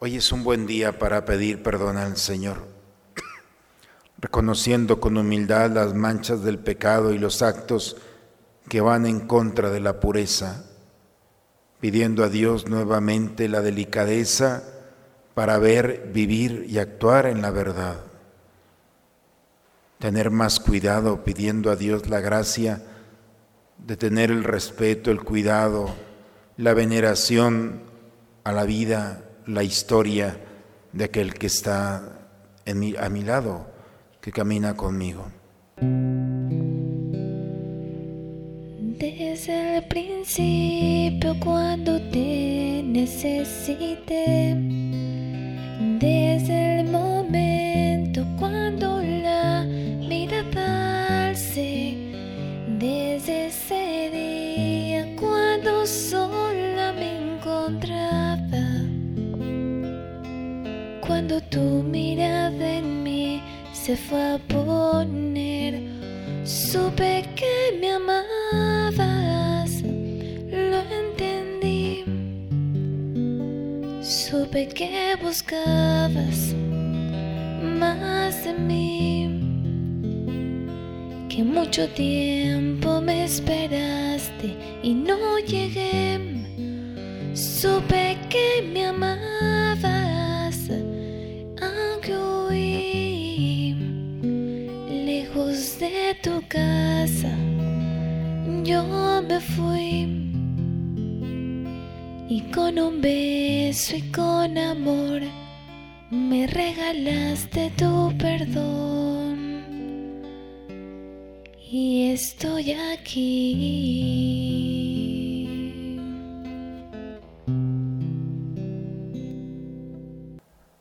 hoy 0.00 0.16
es 0.16 0.32
un 0.32 0.42
buen 0.42 0.66
día 0.66 0.98
para 0.98 1.24
pedir 1.24 1.62
perdón 1.62 1.96
al 1.96 2.16
Señor 2.16 2.66
reconociendo 4.18 4.98
con 4.98 5.16
humildad 5.16 5.70
las 5.70 5.94
manchas 5.94 6.42
del 6.42 6.58
pecado 6.58 7.12
y 7.12 7.18
los 7.18 7.42
actos 7.42 7.96
que 8.68 8.80
van 8.80 9.06
en 9.06 9.20
contra 9.20 9.70
de 9.70 9.78
la 9.78 10.00
pureza. 10.00 10.64
pidiendo 11.78 12.24
a 12.24 12.28
Dios 12.28 12.66
nuevamente 12.66 13.48
la 13.48 13.60
delicadeza 13.60 14.64
para 15.34 15.58
ver, 15.58 16.10
vivir 16.12 16.66
y 16.68 16.80
actuar 16.80 17.26
en 17.26 17.40
la 17.40 17.52
verdad. 17.52 18.00
Tener 20.00 20.32
más 20.32 20.58
cuidado 20.58 21.22
pidiendo 21.22 21.70
a 21.70 21.76
Dios 21.76 22.08
la 22.08 22.18
gracia 22.18 22.82
de 23.78 23.96
tener 23.96 24.32
el 24.32 24.42
respeto, 24.42 25.12
el 25.12 25.22
cuidado, 25.22 25.94
la 26.58 26.74
veneración 26.74 27.80
a 28.44 28.52
la 28.52 28.64
vida, 28.64 29.22
la 29.46 29.62
historia 29.62 30.38
de 30.92 31.04
aquel 31.04 31.34
que 31.34 31.46
está 31.46 32.18
a 32.66 32.74
mi 32.74 33.22
lado, 33.22 33.66
que 34.20 34.32
camina 34.32 34.74
conmigo. 34.74 35.24
Desde 38.98 39.76
el 39.76 39.84
principio 39.84 41.36
cuando 41.38 42.00
te 42.10 42.82
necesité, 42.84 44.54
se 63.88 63.96
fue 63.96 64.34
a 64.34 64.38
poner, 64.48 65.80
supe 66.44 67.24
que 67.34 67.78
me 67.80 67.92
amabas, 67.92 69.82
lo 69.82 70.78
entendí, 71.00 72.04
supe 74.02 74.68
que 74.68 75.16
buscabas 75.22 76.54
más 77.80 78.44
de 78.44 78.52
mí, 78.52 79.40
que 81.30 81.42
mucho 81.42 81.88
tiempo 81.88 83.00
me 83.00 83.24
esperaste 83.24 84.54
y 84.82 84.92
no 84.92 85.38
llegué, 85.38 86.20
supe 87.32 88.18
que 88.28 88.68
me 88.70 88.84
amabas, 88.84 89.57
de 95.90 96.14
tu 96.22 96.42
casa, 96.48 97.34
yo 98.64 98.82
me 99.28 99.40
fui. 99.40 100.24
Y 102.28 102.42
con 102.54 102.78
un 102.78 103.00
beso 103.00 103.96
y 103.96 104.02
con 104.12 104.58
amor 104.58 105.22
me 106.10 106.46
regalaste 106.46 107.72
tu 107.76 108.12
perdón. 108.18 109.38
Y 111.70 112.10
estoy 112.12 112.72
aquí. 112.72 113.98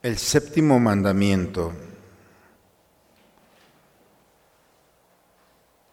El 0.02 0.18
séptimo 0.18 0.80
mandamiento. 0.80 1.87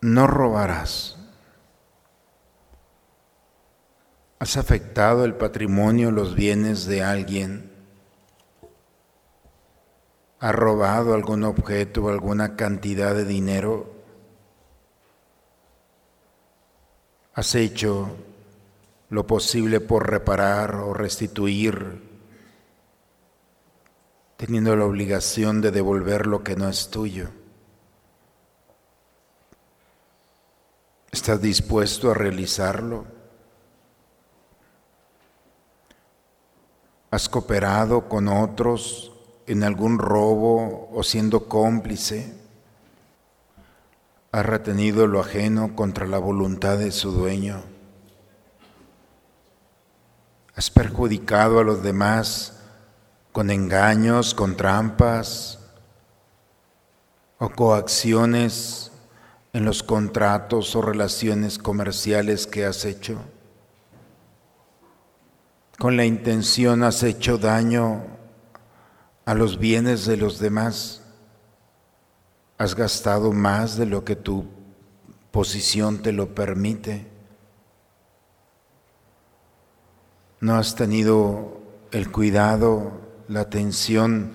No 0.05 0.27
robarás. 0.27 1.17
¿Has 4.39 4.59
afectado 4.59 5.25
el 5.25 5.35
patrimonio, 5.35 6.11
los 6.11 6.35
bienes 6.35 6.85
de 6.85 7.03
alguien? 7.03 7.73
¿Has 10.41 10.55
robado 10.55 11.15
algún 11.15 11.43
objeto 11.45 12.05
o 12.05 12.09
alguna 12.11 12.55
cantidad 12.55 13.15
de 13.15 13.25
dinero? 13.25 13.95
¿Has 17.33 17.55
hecho 17.55 18.15
lo 19.09 19.27
posible 19.27 19.81
por 19.81 20.11
reparar 20.11 20.75
o 20.75 20.93
restituir, 20.93 22.03
teniendo 24.37 24.77
la 24.77 24.85
obligación 24.85 25.63
de 25.63 25.71
devolver 25.71 26.27
lo 26.27 26.45
que 26.45 26.57
no 26.57 26.69
es 26.69 26.91
tuyo? 26.91 27.31
¿Estás 31.15 31.41
dispuesto 31.41 32.11
a 32.11 32.15
realizarlo? 32.15 33.05
¿Has 37.09 37.29
cooperado 37.29 38.09
con 38.09 38.27
otros 38.27 39.13
en 39.47 39.63
algún 39.63 40.01
robo 40.01 40.91
o 40.93 41.05
siendo 41.05 41.49
cómplice? 41.49 42.35
¿Has 44.33 44.45
retenido 44.45 45.07
lo 45.07 45.21
ajeno 45.21 45.77
contra 45.77 46.05
la 46.09 46.19
voluntad 46.19 46.79
de 46.79 46.91
su 46.91 47.13
dueño? 47.13 47.63
¿Has 50.57 50.69
perjudicado 50.69 51.61
a 51.61 51.65
los 51.65 51.85
demás 51.85 52.59
con 53.31 53.53
engaños, 53.53 54.35
con 54.35 54.57
trampas 54.57 55.61
o 57.39 57.51
coacciones 57.51 58.91
en 59.55 59.65
los 59.65 59.83
contratos 59.83 60.77
o 60.77 60.83
relaciones 60.83 61.59
comerciales 61.59 62.47
que 62.47 62.67
has 62.67 62.85
hecho? 62.85 63.19
con 65.79 65.97
la 65.97 66.05
intención 66.05 66.83
has 66.83 67.03
hecho 67.03 67.39
daño 67.39 68.05
a 69.25 69.35
los 69.35 69.59
bienes 69.59 70.07
de 70.07 70.17
los 70.17 70.39
demás, 70.39 71.03
has 72.59 72.75
gastado 72.75 73.33
más 73.33 73.77
de 73.77 73.87
lo 73.87 74.05
que 74.05 74.17
tu 74.17 74.47
posición 75.31 76.03
te 76.03 76.13
lo 76.13 76.35
permite, 76.35 77.07
no 80.41 80.57
has 80.57 80.77
tenido 80.77 81.61
el 81.91 82.11
cuidado, 82.13 83.01
la 83.29 83.41
atención 83.41 84.35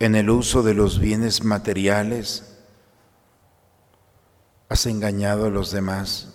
en 0.00 0.16
el 0.16 0.30
uso 0.30 0.62
de 0.62 0.74
los 0.74 0.98
bienes 0.98 1.44
materiales, 1.44 2.47
has 4.68 4.86
engañado 4.86 5.46
a 5.46 5.50
los 5.50 5.70
demás, 5.70 6.34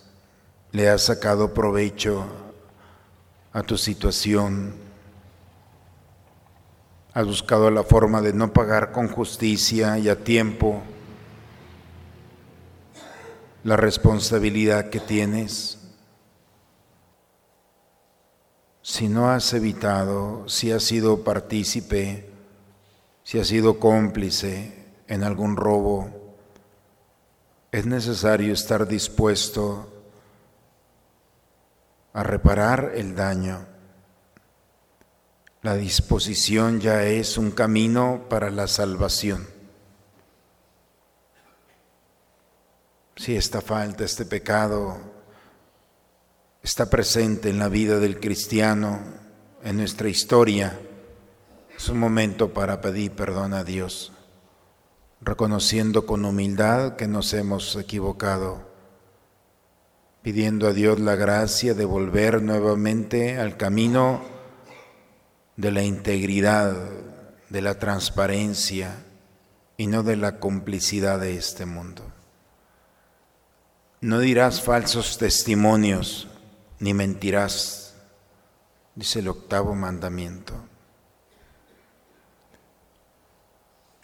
le 0.71 0.89
has 0.89 1.03
sacado 1.03 1.53
provecho 1.53 2.25
a 3.51 3.61
tu 3.61 3.77
situación. 3.77 4.73
Has 7.13 7.27
buscado 7.27 7.69
la 7.69 7.83
forma 7.83 8.21
de 8.21 8.33
no 8.33 8.51
pagar 8.51 8.91
con 8.91 9.07
justicia 9.07 9.99
y 9.99 10.09
a 10.09 10.23
tiempo 10.23 10.81
la 13.63 13.77
responsabilidad 13.77 14.89
que 14.89 14.99
tienes. 14.99 15.77
Si 18.81 19.07
no 19.07 19.29
has 19.29 19.53
evitado, 19.53 20.49
si 20.49 20.71
has 20.71 20.83
sido 20.83 21.23
partícipe, 21.23 22.29
si 23.23 23.39
has 23.39 23.47
sido 23.47 23.79
cómplice 23.79 24.73
en 25.07 25.23
algún 25.23 25.55
robo, 25.55 26.22
es 27.73 27.87
necesario 27.87 28.53
estar 28.53 28.87
dispuesto 28.87 29.91
a 32.13 32.21
reparar 32.21 32.91
el 32.93 33.15
daño. 33.15 33.65
La 35.63 35.73
disposición 35.73 36.79
ya 36.79 37.03
es 37.03 37.35
un 37.35 37.49
camino 37.49 38.27
para 38.29 38.51
la 38.51 38.67
salvación. 38.67 39.47
Si 43.15 43.35
esta 43.35 43.59
falta, 43.59 44.03
este 44.03 44.25
pecado 44.25 44.99
está 46.61 46.91
presente 46.91 47.49
en 47.49 47.57
la 47.57 47.69
vida 47.69 47.97
del 47.97 48.19
cristiano, 48.19 48.99
en 49.63 49.77
nuestra 49.77 50.09
historia, 50.09 50.79
es 51.75 51.89
un 51.89 51.97
momento 51.97 52.53
para 52.53 52.81
pedir 52.81 53.13
perdón 53.13 53.55
a 53.55 53.63
Dios, 53.63 54.12
reconociendo 55.23 56.05
con 56.05 56.25
humildad 56.25 56.95
que 56.95 57.07
nos 57.07 57.33
hemos 57.33 57.75
equivocado 57.75 58.73
pidiendo 60.23 60.69
a 60.69 60.73
Dios 60.73 60.99
la 60.99 61.15
gracia 61.15 61.73
de 61.73 61.83
volver 61.83 62.41
nuevamente 62.41 63.37
al 63.37 63.57
camino 63.57 64.21
de 65.57 65.71
la 65.71 65.83
integridad, 65.83 66.75
de 67.49 67.61
la 67.61 67.77
transparencia 67.77 69.03
y 69.75 69.87
no 69.87 70.01
de 70.01 70.15
la 70.15 70.39
complicidad 70.39 71.19
de 71.19 71.35
este 71.35 71.65
mundo. 71.65 72.03
No 73.99 74.19
dirás 74.19 74.61
falsos 74.61 75.17
testimonios 75.17 76.29
ni 76.79 76.93
mentirás, 76.93 77.95
dice 78.95 79.19
el 79.19 79.27
octavo 79.27 79.75
mandamiento. 79.75 80.53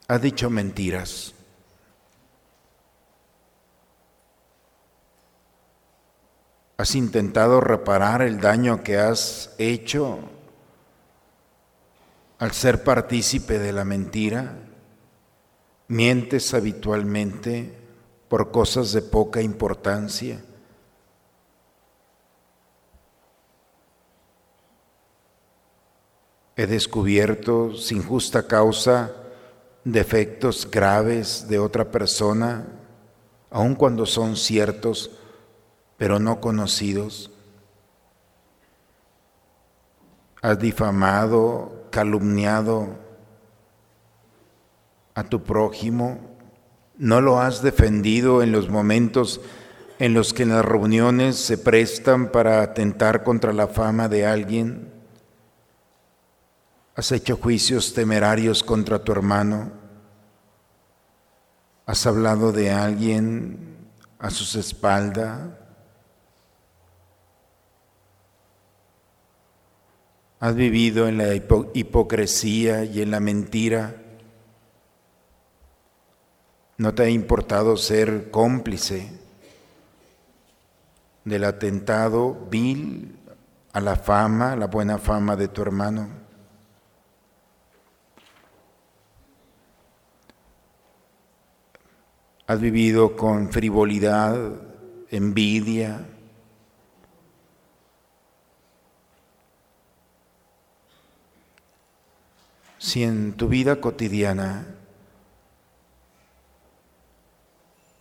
Ha 0.09 0.17
dicho 0.17 0.49
mentiras. 0.49 1.35
¿Has 6.77 6.95
intentado 6.95 7.61
reparar 7.61 8.23
el 8.23 8.41
daño 8.41 8.81
que 8.81 8.97
has 8.97 9.53
hecho 9.59 10.17
al 12.39 12.53
ser 12.53 12.83
partícipe 12.83 13.59
de 13.59 13.71
la 13.71 13.85
mentira? 13.85 14.57
¿Mientes 15.89 16.55
habitualmente 16.55 17.77
por 18.29 18.49
cosas 18.49 18.91
de 18.93 19.03
poca 19.03 19.43
importancia? 19.43 20.43
He 26.55 26.65
descubierto 26.65 27.75
sin 27.75 28.01
justa 28.01 28.47
causa 28.47 29.18
defectos 29.91 30.69
graves 30.69 31.47
de 31.47 31.59
otra 31.59 31.91
persona, 31.91 32.67
aun 33.49 33.75
cuando 33.75 34.05
son 34.05 34.35
ciertos, 34.35 35.11
pero 35.97 36.19
no 36.19 36.39
conocidos. 36.39 37.31
Has 40.41 40.59
difamado, 40.59 41.87
calumniado 41.91 42.97
a 45.15 45.23
tu 45.23 45.43
prójimo, 45.43 46.19
no 46.97 47.21
lo 47.21 47.39
has 47.39 47.61
defendido 47.61 48.43
en 48.43 48.51
los 48.51 48.69
momentos 48.69 49.41
en 49.99 50.13
los 50.13 50.33
que 50.33 50.45
las 50.45 50.63
reuniones 50.63 51.35
se 51.35 51.57
prestan 51.57 52.31
para 52.31 52.61
atentar 52.61 53.23
contra 53.23 53.51
la 53.51 53.67
fama 53.67 54.07
de 54.07 54.25
alguien. 54.25 54.89
¿Has 56.95 57.11
hecho 57.11 57.37
juicios 57.37 57.93
temerarios 57.93 58.63
contra 58.63 59.03
tu 59.03 59.11
hermano? 59.11 59.78
¿Has 61.89 62.05
hablado 62.05 62.51
de 62.51 62.69
alguien 62.69 63.57
a 64.19 64.29
sus 64.29 64.53
espaldas? 64.53 65.39
¿Has 70.39 70.53
vivido 70.53 71.07
en 71.07 71.17
la 71.17 71.33
hipocresía 71.33 72.83
y 72.83 73.01
en 73.01 73.09
la 73.09 73.19
mentira? 73.19 73.95
¿No 76.77 76.93
te 76.93 77.01
ha 77.01 77.09
importado 77.09 77.75
ser 77.75 78.29
cómplice 78.29 79.11
del 81.25 81.43
atentado 81.43 82.37
vil 82.51 83.17
a 83.73 83.81
la 83.81 83.95
fama, 83.95 84.55
la 84.55 84.67
buena 84.67 84.99
fama 84.99 85.35
de 85.35 85.47
tu 85.47 85.63
hermano? 85.63 86.07
Has 92.49 92.59
vivido 92.59 93.15
con 93.15 93.51
frivolidad, 93.51 94.35
envidia. 95.11 96.03
Si 102.79 103.03
en 103.03 103.33
tu 103.33 103.49
vida 103.49 103.79
cotidiana 103.79 104.65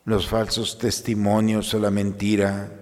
los 0.06 0.26
falsos 0.26 0.78
testimonios 0.78 1.74
o 1.74 1.78
la 1.78 1.90
mentira 1.90 2.72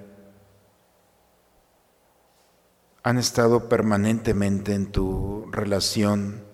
han 3.03 3.19
estado 3.19 3.69
permanentemente 3.69 4.73
en 4.73 4.93
tu 4.93 5.51
relación, 5.51 6.45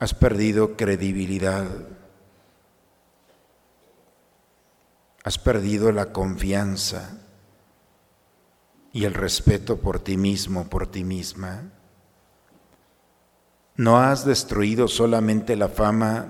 has 0.00 0.14
perdido 0.14 0.78
credibilidad. 0.78 1.95
Has 5.26 5.38
perdido 5.38 5.90
la 5.90 6.12
confianza 6.12 7.18
y 8.92 9.06
el 9.06 9.12
respeto 9.12 9.78
por 9.78 9.98
ti 9.98 10.16
mismo, 10.16 10.68
por 10.68 10.86
ti 10.86 11.02
misma. 11.02 11.72
No 13.74 13.98
has 13.98 14.24
destruido 14.24 14.86
solamente 14.86 15.56
la 15.56 15.68
fama 15.68 16.28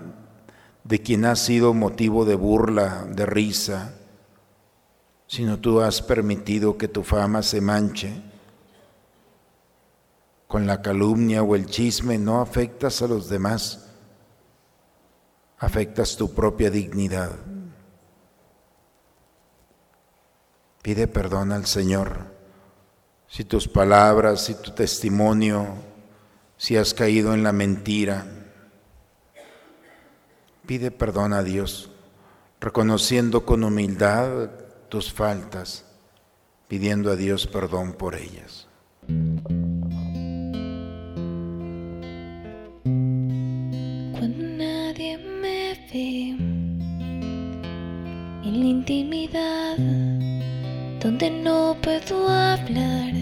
de 0.82 1.02
quien 1.02 1.26
ha 1.26 1.36
sido 1.36 1.74
motivo 1.74 2.24
de 2.24 2.36
burla, 2.36 3.04
de 3.10 3.26
risa, 3.26 3.92
sino 5.26 5.58
tú 5.58 5.82
has 5.82 6.00
permitido 6.00 6.78
que 6.78 6.88
tu 6.88 7.02
fama 7.02 7.42
se 7.42 7.60
manche. 7.60 8.22
Con 10.46 10.66
la 10.66 10.80
calumnia 10.80 11.42
o 11.42 11.54
el 11.54 11.66
chisme 11.66 12.16
no 12.16 12.40
afectas 12.40 13.02
a 13.02 13.08
los 13.08 13.28
demás, 13.28 13.90
afectas 15.58 16.16
tu 16.16 16.32
propia 16.32 16.70
dignidad. 16.70 17.55
Pide 20.86 21.08
perdón 21.08 21.50
al 21.50 21.66
Señor 21.66 22.32
si 23.26 23.42
tus 23.42 23.66
palabras, 23.66 24.44
si 24.44 24.54
tu 24.54 24.70
testimonio, 24.70 25.66
si 26.56 26.76
has 26.76 26.94
caído 26.94 27.34
en 27.34 27.42
la 27.42 27.50
mentira. 27.50 28.24
Pide 30.64 30.92
perdón 30.92 31.32
a 31.32 31.42
Dios, 31.42 31.90
reconociendo 32.60 33.44
con 33.44 33.64
humildad 33.64 34.48
tus 34.88 35.12
faltas, 35.12 35.84
pidiendo 36.68 37.10
a 37.10 37.16
Dios 37.16 37.48
perdón 37.48 37.94
por 37.94 38.14
ellas. 38.14 38.68
Cuando 44.12 44.46
nadie 44.56 45.18
me 45.18 45.74
ve 45.92 46.28
en 48.44 48.60
la 48.60 48.66
intimidad 48.66 50.15
donde 51.00 51.30
no 51.30 51.76
puedo 51.82 52.28
hablar 52.28 53.12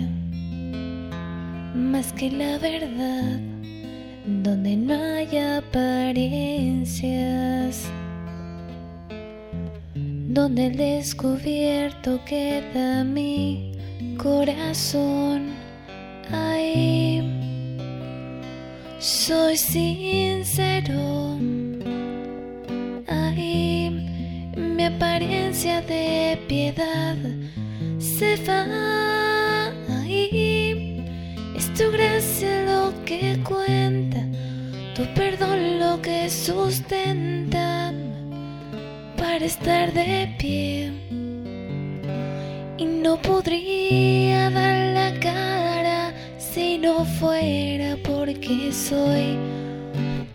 más 1.74 2.12
que 2.12 2.30
la 2.30 2.58
verdad, 2.58 3.40
donde 4.26 4.76
no 4.76 4.94
hay 4.94 5.38
apariencias, 5.38 6.94
donde 9.94 10.66
el 10.66 10.76
descubierto 10.76 12.20
queda 12.24 13.02
mi 13.04 13.72
corazón. 14.16 15.50
Ahí 16.30 17.22
soy 18.98 19.56
sincero. 19.56 21.38
Ahí 23.08 23.90
mi 24.56 24.84
apariencia 24.84 25.82
de 25.82 26.38
piedad 26.48 27.16
se 28.18 28.36
va 28.46 29.72
ahí. 29.98 31.04
Es 31.56 31.72
tu 31.74 31.90
gracia 31.90 32.64
lo 32.64 32.92
que 33.04 33.38
cuenta, 33.42 34.20
tu 34.94 35.02
perdón 35.14 35.80
lo 35.80 36.00
que 36.00 36.30
sustenta 36.30 37.92
para 39.16 39.44
estar 39.44 39.92
de 39.92 40.32
pie. 40.38 40.92
Y 42.78 42.84
no 42.84 43.20
podría 43.20 44.50
dar 44.50 44.94
la 44.94 45.10
cara 45.18 46.12
si 46.38 46.78
no 46.78 47.04
fuera 47.04 47.96
porque 48.04 48.72
soy 48.72 49.36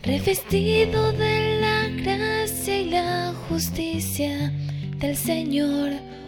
revestido 0.03 1.13
de 1.13 1.59
la 1.61 1.87
gracia 2.03 2.81
y 2.81 2.89
la 2.89 3.33
justicia 3.47 4.51
del 4.97 5.15
Señor. 5.15 6.18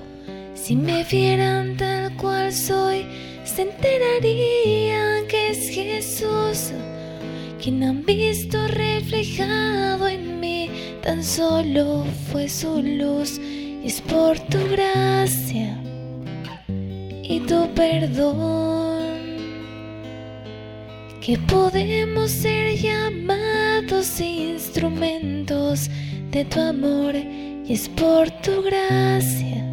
Si 0.63 0.75
me 0.75 1.03
vieran 1.05 1.75
tal 1.75 2.15
cual 2.17 2.53
soy, 2.53 3.07
se 3.43 3.63
enterarían 3.63 5.25
que 5.27 5.49
es 5.49 5.69
Jesús 5.69 6.71
quien 7.59 7.81
han 7.81 8.05
visto 8.05 8.67
reflejado 8.67 10.07
en 10.07 10.39
mí. 10.39 10.69
Tan 11.01 11.23
solo 11.23 12.05
fue 12.31 12.47
su 12.47 12.79
luz, 12.79 13.41
es 13.83 14.01
por 14.01 14.37
tu 14.39 14.59
gracia 14.69 15.81
y 17.23 17.39
tu 17.39 17.67
perdón 17.73 19.01
que 21.21 21.39
podemos 21.39 22.29
ser 22.29 22.75
llamados 22.75 24.19
instrumentos 24.19 25.89
de 26.29 26.45
tu 26.45 26.59
amor 26.59 27.15
y 27.15 27.73
es 27.73 27.89
por 27.89 28.29
tu 28.43 28.61
gracia 28.61 29.70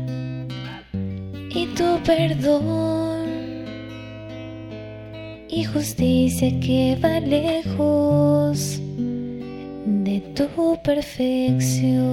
y 1.58 1.66
tu 1.74 2.00
perdón 2.04 3.26
y 5.48 5.64
justicia 5.64 6.50
que 6.60 6.96
va 7.02 7.18
lejos 7.18 8.78
de 10.04 10.20
tu 10.36 10.80
perfección. 10.84 12.06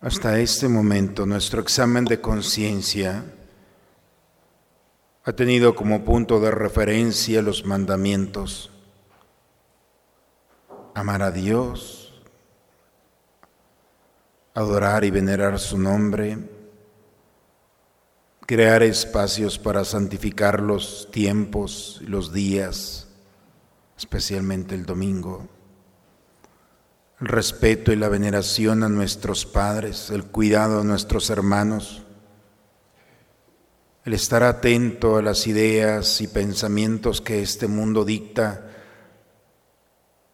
Hasta 0.00 0.38
este 0.38 0.68
momento 0.68 1.26
nuestro 1.26 1.60
examen 1.60 2.04
de 2.04 2.20
conciencia 2.20 3.24
ha 5.24 5.32
tenido 5.32 5.74
como 5.74 6.04
punto 6.04 6.38
de 6.38 6.52
referencia 6.52 7.42
los 7.42 7.64
mandamientos. 7.64 8.70
Amar 10.94 11.22
a 11.22 11.32
Dios, 11.32 12.03
adorar 14.54 15.04
y 15.04 15.10
venerar 15.10 15.58
su 15.58 15.76
nombre, 15.76 16.38
crear 18.46 18.84
espacios 18.84 19.58
para 19.58 19.84
santificar 19.84 20.60
los 20.60 21.08
tiempos 21.10 22.00
y 22.02 22.06
los 22.06 22.32
días, 22.32 23.08
especialmente 23.98 24.76
el 24.76 24.86
domingo, 24.86 25.48
el 27.20 27.26
respeto 27.26 27.92
y 27.92 27.96
la 27.96 28.08
veneración 28.08 28.84
a 28.84 28.88
nuestros 28.88 29.44
padres, 29.44 30.10
el 30.10 30.24
cuidado 30.24 30.80
a 30.80 30.84
nuestros 30.84 31.30
hermanos, 31.30 32.04
el 34.04 34.12
estar 34.12 34.44
atento 34.44 35.16
a 35.16 35.22
las 35.22 35.46
ideas 35.48 36.20
y 36.20 36.28
pensamientos 36.28 37.20
que 37.20 37.42
este 37.42 37.66
mundo 37.66 38.04
dicta, 38.04 38.70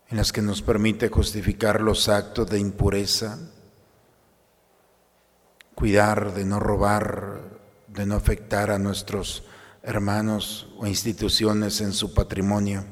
en 0.09 0.17
las 0.17 0.33
que 0.33 0.43
nos 0.43 0.61
permite 0.61 1.09
justificar 1.09 1.81
los 1.81 2.09
actos 2.09 2.51
de 2.51 2.59
impureza, 2.59 3.39
cuidar 5.81 6.35
de 6.35 6.45
no 6.45 6.61
robar, 6.61 7.41
de 7.89 8.05
no 8.05 8.15
afectar 8.15 8.71
a 8.71 8.79
nuestros 8.79 9.45
hermanos 9.83 10.69
o 10.77 10.87
instituciones 10.87 11.81
en 11.81 11.95
su 11.95 12.13
patrimonio, 12.13 12.85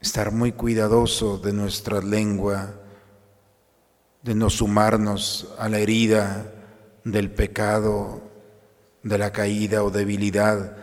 estar 0.00 0.32
muy 0.32 0.52
cuidadoso 0.52 1.36
de 1.36 1.52
nuestra 1.52 2.00
lengua, 2.00 2.80
de 4.22 4.34
no 4.34 4.48
sumarnos 4.48 5.52
a 5.58 5.68
la 5.68 5.80
herida 5.80 6.50
del 7.04 7.30
pecado, 7.30 8.22
de 9.02 9.18
la 9.18 9.32
caída 9.32 9.84
o 9.84 9.90
debilidad 9.90 10.78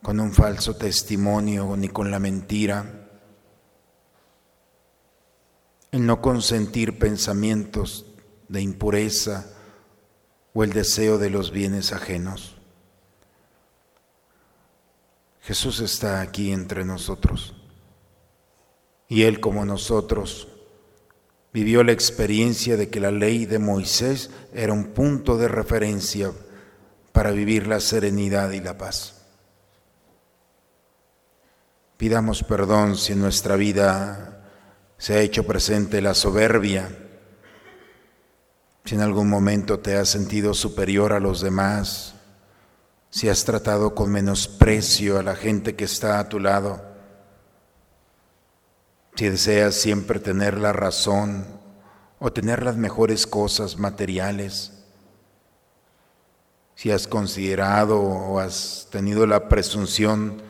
con 0.00 0.20
un 0.20 0.32
falso 0.32 0.76
testimonio 0.76 1.76
ni 1.76 1.88
con 1.88 2.12
la 2.12 2.20
mentira, 2.20 3.08
el 5.90 6.06
no 6.06 6.20
consentir 6.20 7.00
pensamientos 7.00 8.07
de 8.48 8.60
impureza 8.60 9.46
o 10.54 10.64
el 10.64 10.72
deseo 10.72 11.18
de 11.18 11.30
los 11.30 11.50
bienes 11.50 11.92
ajenos. 11.92 12.56
Jesús 15.42 15.80
está 15.80 16.20
aquí 16.20 16.52
entre 16.52 16.84
nosotros 16.84 17.54
y 19.08 19.22
Él 19.22 19.40
como 19.40 19.64
nosotros 19.64 20.48
vivió 21.52 21.82
la 21.82 21.92
experiencia 21.92 22.76
de 22.76 22.90
que 22.90 23.00
la 23.00 23.10
ley 23.10 23.46
de 23.46 23.58
Moisés 23.58 24.30
era 24.52 24.72
un 24.72 24.88
punto 24.88 25.38
de 25.38 25.48
referencia 25.48 26.32
para 27.12 27.30
vivir 27.30 27.66
la 27.66 27.80
serenidad 27.80 28.50
y 28.52 28.60
la 28.60 28.76
paz. 28.76 29.14
Pidamos 31.96 32.44
perdón 32.44 32.96
si 32.96 33.12
en 33.12 33.20
nuestra 33.20 33.56
vida 33.56 34.44
se 34.98 35.14
ha 35.14 35.20
hecho 35.20 35.44
presente 35.44 36.00
la 36.00 36.14
soberbia, 36.14 37.07
si 38.88 38.94
en 38.94 39.02
algún 39.02 39.28
momento 39.28 39.80
te 39.80 39.96
has 39.98 40.08
sentido 40.08 40.54
superior 40.54 41.12
a 41.12 41.20
los 41.20 41.42
demás, 41.42 42.14
si 43.10 43.28
has 43.28 43.44
tratado 43.44 43.94
con 43.94 44.10
menosprecio 44.10 45.18
a 45.18 45.22
la 45.22 45.34
gente 45.34 45.76
que 45.76 45.84
está 45.84 46.18
a 46.18 46.30
tu 46.30 46.40
lado, 46.40 46.82
si 49.14 49.28
deseas 49.28 49.74
siempre 49.74 50.20
tener 50.20 50.56
la 50.56 50.72
razón 50.72 51.44
o 52.18 52.32
tener 52.32 52.62
las 52.62 52.78
mejores 52.78 53.26
cosas 53.26 53.76
materiales, 53.76 54.72
si 56.74 56.90
has 56.90 57.06
considerado 57.06 58.00
o 58.00 58.40
has 58.40 58.88
tenido 58.90 59.26
la 59.26 59.50
presunción 59.50 60.40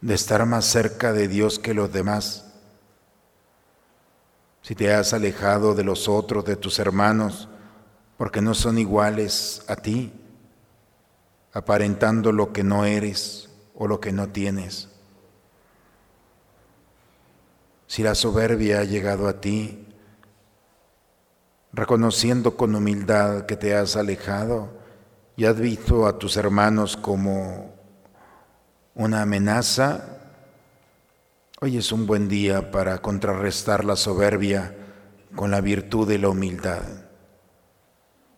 de 0.00 0.14
estar 0.14 0.46
más 0.46 0.64
cerca 0.64 1.12
de 1.12 1.26
Dios 1.26 1.58
que 1.58 1.74
los 1.74 1.92
demás, 1.92 2.52
si 4.62 4.76
te 4.76 4.94
has 4.94 5.12
alejado 5.12 5.74
de 5.74 5.82
los 5.82 6.08
otros, 6.08 6.44
de 6.44 6.54
tus 6.54 6.78
hermanos, 6.78 7.48
porque 8.20 8.42
no 8.42 8.52
son 8.52 8.76
iguales 8.76 9.62
a 9.66 9.76
ti, 9.76 10.12
aparentando 11.54 12.32
lo 12.32 12.52
que 12.52 12.62
no 12.62 12.84
eres 12.84 13.48
o 13.74 13.88
lo 13.88 13.98
que 13.98 14.12
no 14.12 14.28
tienes. 14.28 14.90
Si 17.86 18.02
la 18.02 18.14
soberbia 18.14 18.80
ha 18.80 18.84
llegado 18.84 19.26
a 19.26 19.40
ti, 19.40 19.86
reconociendo 21.72 22.58
con 22.58 22.74
humildad 22.74 23.46
que 23.46 23.56
te 23.56 23.74
has 23.74 23.96
alejado 23.96 24.68
y 25.34 25.46
has 25.46 25.58
visto 25.58 26.06
a 26.06 26.18
tus 26.18 26.36
hermanos 26.36 26.98
como 26.98 27.74
una 28.94 29.22
amenaza, 29.22 30.18
hoy 31.62 31.78
es 31.78 31.90
un 31.90 32.06
buen 32.06 32.28
día 32.28 32.70
para 32.70 32.98
contrarrestar 32.98 33.86
la 33.86 33.96
soberbia 33.96 34.76
con 35.34 35.50
la 35.50 35.62
virtud 35.62 36.06
de 36.06 36.18
la 36.18 36.28
humildad. 36.28 37.09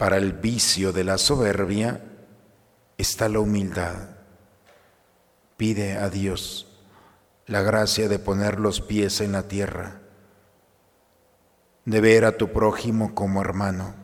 Para 0.03 0.17
el 0.17 0.33
vicio 0.33 0.93
de 0.93 1.05
la 1.05 1.17
soberbia 1.17 2.03
está 2.99 3.29
la 3.29 3.39
humildad. 3.39 3.95
Pide 5.57 5.93
a 5.97 6.11
Dios 6.11 6.67
la 7.47 7.63
gracia 7.63 8.09
de 8.09 8.19
poner 8.19 8.59
los 8.59 8.81
pies 8.81 9.21
en 9.21 9.31
la 9.31 9.47
tierra, 9.47 10.01
de 11.85 12.01
ver 12.01 12.25
a 12.25 12.37
tu 12.37 12.49
prójimo 12.51 13.15
como 13.15 13.43
hermano, 13.43 13.95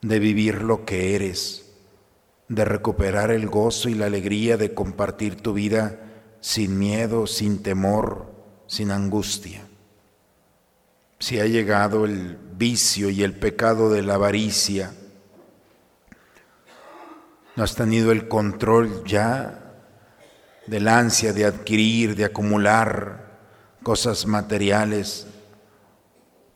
de 0.00 0.18
vivir 0.18 0.62
lo 0.62 0.84
que 0.84 1.14
eres, 1.14 1.72
de 2.48 2.64
recuperar 2.64 3.30
el 3.30 3.46
gozo 3.46 3.88
y 3.88 3.94
la 3.94 4.06
alegría 4.06 4.56
de 4.56 4.74
compartir 4.74 5.40
tu 5.40 5.52
vida 5.52 6.00
sin 6.40 6.76
miedo, 6.76 7.28
sin 7.28 7.62
temor, 7.62 8.32
sin 8.66 8.90
angustia 8.90 9.62
si 11.22 11.38
ha 11.38 11.46
llegado 11.46 12.04
el 12.04 12.36
vicio 12.62 13.10
y 13.10 13.24
el 13.24 13.34
pecado 13.34 13.90
de 13.90 14.02
la 14.02 14.14
avaricia, 14.14 14.94
no 17.56 17.64
has 17.64 17.74
tenido 17.74 18.12
el 18.12 18.28
control 18.28 19.02
ya 19.04 19.74
del 20.68 20.86
ansia 20.86 21.32
de 21.32 21.44
adquirir, 21.44 22.14
de 22.14 22.24
acumular 22.24 23.40
cosas 23.82 24.26
materiales, 24.26 25.26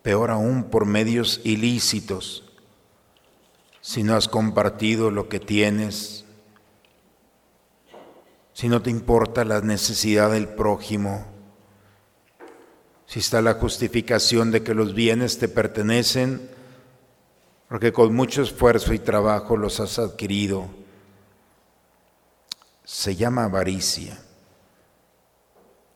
peor 0.02 0.30
aún 0.30 0.70
por 0.70 0.86
medios 0.86 1.40
ilícitos, 1.42 2.44
si 3.80 4.04
no 4.04 4.14
has 4.14 4.28
compartido 4.28 5.10
lo 5.10 5.28
que 5.28 5.40
tienes, 5.40 6.24
si 8.52 8.68
no 8.68 8.80
te 8.80 8.90
importa 8.90 9.44
la 9.44 9.60
necesidad 9.60 10.30
del 10.30 10.46
prójimo, 10.46 11.35
si 13.06 13.20
está 13.20 13.40
la 13.40 13.54
justificación 13.54 14.50
de 14.50 14.62
que 14.62 14.74
los 14.74 14.94
bienes 14.94 15.38
te 15.38 15.48
pertenecen, 15.48 16.50
porque 17.68 17.92
con 17.92 18.14
mucho 18.14 18.42
esfuerzo 18.42 18.92
y 18.92 18.98
trabajo 18.98 19.56
los 19.56 19.80
has 19.80 19.98
adquirido. 19.98 20.68
Se 22.84 23.16
llama 23.16 23.44
avaricia. 23.44 24.18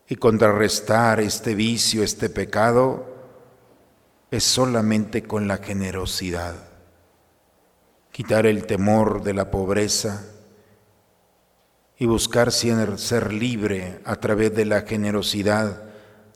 Y 0.09 0.17
contrarrestar 0.17 1.21
este 1.21 1.55
vicio, 1.55 2.03
este 2.03 2.31
pecado, 2.31 3.07
es 4.31 4.43
solamente 4.43 5.23
con 5.23 5.47
la 5.47 5.59
generosidad. 5.59 6.57
Quitar 8.11 8.47
el 8.47 8.67
temor 8.67 9.23
de 9.23 9.35
la 9.35 9.51
pobreza 9.53 10.25
y 11.97 12.07
buscar 12.07 12.51
ser 12.51 13.33
libre 13.33 14.01
a 14.05 14.17
través 14.17 14.55
de 14.55 14.65
la 14.65 14.83
generosidad 14.83 15.90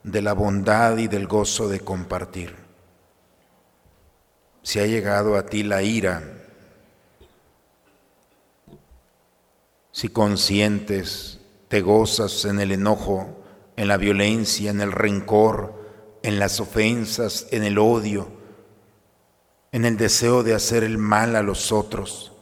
de 0.05 0.21
la 0.23 0.35
bondad 0.35 0.99
y 0.99 1.09
del 1.09 1.27
gozo 1.27 1.69
de 1.69 1.81
compartir. 1.81 2.55
Si 4.63 4.79
ha 4.79 4.87
llegado 4.87 5.37
a 5.37 5.47
ti 5.47 5.63
la 5.63 5.83
ira, 5.83 6.23
si 9.91 10.11
consientes, 10.11 11.41
te 11.69 11.81
gozas 11.81 12.45
en 12.45 12.61
el 12.61 12.73
enojo, 12.73 13.43
en 13.77 13.89
la 13.89 13.97
violencia, 13.97 14.71
en 14.71 14.81
el 14.81 14.93
rencor, 14.93 15.83
en 16.23 16.39
las 16.39 16.61
ofensas, 16.61 17.47
en 17.51 17.65
el 17.65 17.79
odio, 17.79 18.29
en 19.73 19.85
el 19.85 19.97
deseo 19.97 20.43
de 20.43 20.55
hacer 20.55 20.85
el 20.85 20.99
mal 20.99 21.35
a 21.35 21.43
los 21.43 21.73
otros, 21.73 22.33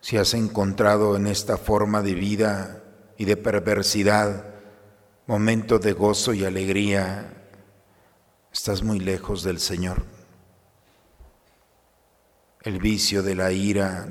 si 0.00 0.18
has 0.18 0.34
encontrado 0.34 1.16
en 1.16 1.26
esta 1.26 1.56
forma 1.56 2.02
de 2.02 2.14
vida 2.14 2.82
y 3.16 3.24
de 3.24 3.36
perversidad 3.36 4.55
momento 5.26 5.80
de 5.80 5.92
gozo 5.92 6.32
y 6.32 6.44
alegría, 6.44 7.32
estás 8.52 8.82
muy 8.82 9.00
lejos 9.00 9.42
del 9.42 9.58
Señor. 9.58 10.04
El 12.62 12.78
vicio 12.78 13.22
de 13.22 13.34
la 13.34 13.50
ira 13.50 14.08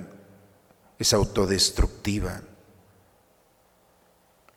es 1.00 1.14
autodestructiva. 1.14 2.42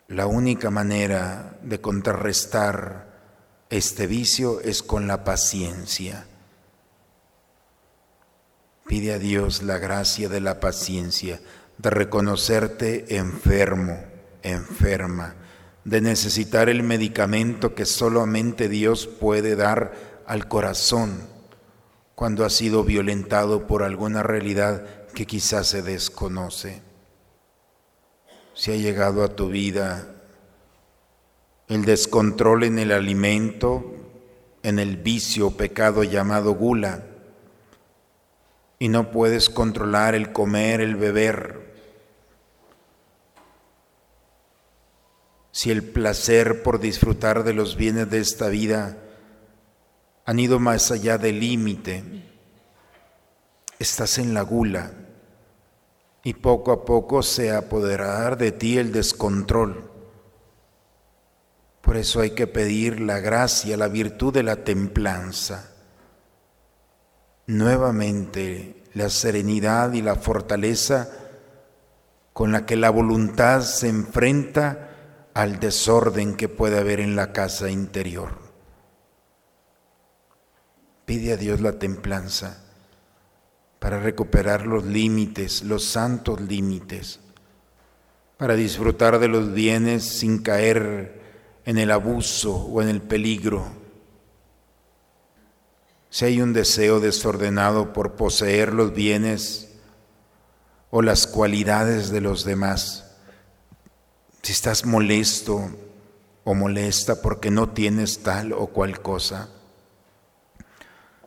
La 0.09 0.27
única 0.27 0.71
manera 0.71 1.59
de 1.63 1.81
contrarrestar 1.81 3.07
este 3.71 4.07
vicio 4.07 4.61
es 4.61 4.83
con 4.83 5.07
la 5.07 5.23
paciencia. 5.23 6.27
Pide 8.87 9.13
a 9.13 9.19
Dios 9.19 9.63
la 9.63 9.79
gracia 9.79 10.29
de 10.29 10.41
la 10.41 10.59
paciencia, 10.59 11.41
de 11.77 11.91
reconocerte 11.91 13.17
enfermo, 13.17 14.03
enferma 14.43 15.37
de 15.89 16.03
necesitar 16.03 16.69
el 16.69 16.83
medicamento 16.83 17.75
que 17.75 17.87
solamente 17.87 18.69
Dios 18.69 19.07
puede 19.07 19.57
dar 19.57 20.23
al 20.27 20.47
corazón 20.47 21.23
cuando 22.15 22.45
has 22.45 22.53
sido 22.53 22.85
violentado 22.85 23.67
por 23.67 23.83
alguna 23.83 24.23
realidad 24.23 25.07
que 25.15 25.25
quizás 25.25 25.67
se 25.69 25.81
desconoce. 25.81 26.83
Si 28.53 28.71
ha 28.71 28.77
llegado 28.77 29.25
a 29.25 29.35
tu 29.35 29.49
vida 29.49 30.15
el 31.69 31.87
descontrol 31.87 32.65
en 32.65 32.79
el 32.79 32.93
alimento, 32.93 33.95
en 34.63 34.79
el 34.79 34.99
vicio 34.99 35.47
o 35.47 35.57
pecado 35.57 36.05
llamado 36.05 36.53
gula, 36.53 37.07
y 38.79 38.89
no 38.89 39.11
puedes 39.11 39.49
controlar 39.49 40.15
el 40.15 40.33
comer, 40.33 40.83
el 40.83 40.97
beber, 40.97 41.68
si 45.59 45.73
el 45.73 45.83
placer 45.83 46.63
por 46.63 46.79
disfrutar 46.79 47.43
de 47.43 47.53
los 47.53 47.75
bienes 47.75 48.09
de 48.09 48.21
esta 48.21 48.47
vida 48.47 48.97
han 50.25 50.39
ido 50.39 50.61
más 50.61 50.93
allá 50.93 51.19
del 51.19 51.41
límite, 51.41 52.05
estás 53.81 54.19
en 54.19 54.35
la 54.35 54.43
gula 54.43 54.93
y 56.23 56.35
poco 56.35 56.71
a 56.71 56.85
poco 56.85 57.25
se 57.25 57.51
apoderará 57.51 58.37
de 58.37 58.53
ti 58.53 58.79
el 58.79 58.93
descontrol. 58.93 59.91
Por 61.81 61.97
eso 61.97 62.21
hay 62.21 62.31
que 62.37 62.47
pedir 62.47 63.01
la 63.01 63.19
gracia, 63.19 63.77
la 63.77 63.89
virtud 63.89 64.33
de 64.33 64.45
la 64.45 64.63
templanza. 64.63 65.73
Nuevamente 67.49 68.85
la 68.95 69.11
serenidad 69.11 69.93
y 69.93 70.03
la 70.03 70.15
fortaleza 70.15 71.11
con 72.33 72.53
la 72.53 72.65
que 72.65 72.77
la 72.77 72.91
voluntad 72.91 73.63
se 73.63 73.89
enfrenta 73.89 74.85
al 75.39 75.61
desorden 75.61 76.35
que 76.35 76.49
puede 76.49 76.81
haber 76.81 76.99
en 76.99 77.15
la 77.15 77.33
casa 77.33 77.71
interior. 77.71 78.31
Pide 81.05 81.35
a 81.35 81.37
Dios 81.37 81.61
la 81.61 81.79
templanza 81.79 82.65
para 83.79 84.01
recuperar 84.01 84.67
los 84.67 84.85
límites, 84.85 85.63
los 85.63 85.85
santos 85.85 86.41
límites, 86.41 87.21
para 88.37 88.57
disfrutar 88.57 89.21
de 89.21 89.29
los 89.29 89.53
bienes 89.53 90.19
sin 90.19 90.43
caer 90.43 91.23
en 91.65 91.79
el 91.79 91.93
abuso 91.93 92.57
o 92.57 92.83
en 92.83 92.89
el 92.89 93.01
peligro. 93.01 93.65
Si 96.11 96.25
hay 96.25 96.43
un 96.43 96.53
deseo 96.53 96.99
desordenado 96.99 97.93
por 97.93 98.17
poseer 98.17 98.75
los 98.75 98.93
bienes 98.93 99.73
o 100.91 101.01
las 101.01 101.29
cualidades 101.29 102.11
de 102.11 102.23
los 102.23 102.45
demás, 102.45 103.08
si 104.49 104.53
estás 104.53 104.87
molesto 104.87 105.69
o 106.43 106.55
molesta 106.55 107.21
porque 107.21 107.51
no 107.51 107.69
tienes 107.69 108.23
tal 108.23 108.55
o 108.55 108.69
cual 108.69 109.03
cosa, 109.03 109.51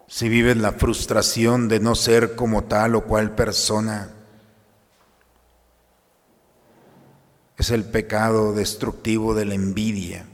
si 0.07 0.27
vives 0.27 0.57
la 0.57 0.71
frustración 0.71 1.67
de 1.67 1.79
no 1.79 1.93
ser 1.93 2.35
como 2.35 2.63
tal 2.63 2.95
o 2.95 3.03
cual 3.03 3.35
persona, 3.35 4.09
es 7.57 7.69
el 7.69 7.85
pecado 7.85 8.53
destructivo 8.53 9.35
de 9.35 9.45
la 9.45 9.53
envidia. 9.53 10.25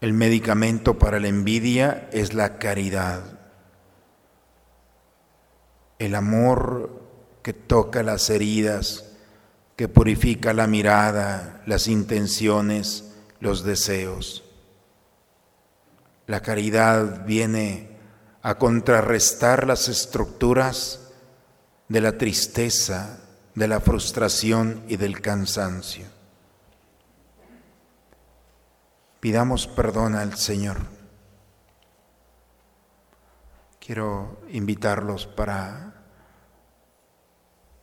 El 0.00 0.14
medicamento 0.14 0.98
para 0.98 1.20
la 1.20 1.28
envidia 1.28 2.08
es 2.12 2.32
la 2.32 2.56
caridad. 2.56 3.40
El 5.98 6.14
amor 6.14 7.01
que 7.42 7.52
toca 7.52 8.02
las 8.02 8.30
heridas, 8.30 9.04
que 9.76 9.88
purifica 9.88 10.52
la 10.52 10.66
mirada, 10.66 11.62
las 11.66 11.88
intenciones, 11.88 13.12
los 13.40 13.64
deseos. 13.64 14.44
La 16.26 16.40
caridad 16.40 17.24
viene 17.26 17.90
a 18.42 18.56
contrarrestar 18.56 19.66
las 19.66 19.88
estructuras 19.88 21.10
de 21.88 22.00
la 22.00 22.16
tristeza, 22.16 23.18
de 23.54 23.68
la 23.68 23.80
frustración 23.80 24.84
y 24.88 24.96
del 24.96 25.20
cansancio. 25.20 26.06
Pidamos 29.20 29.66
perdón 29.68 30.14
al 30.16 30.36
Señor. 30.36 30.78
Quiero 33.78 34.40
invitarlos 34.50 35.26
para 35.26 35.91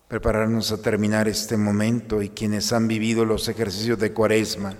prepararnos 0.09 0.71
a 0.71 0.81
terminar 0.81 1.27
este 1.27 1.55
momento 1.55 2.23
y 2.23 2.29
quienes 2.29 2.73
han 2.73 2.87
vivido 2.87 3.25
los 3.25 3.47
ejercicios 3.47 3.99
de 3.99 4.11
cuaresma, 4.11 4.73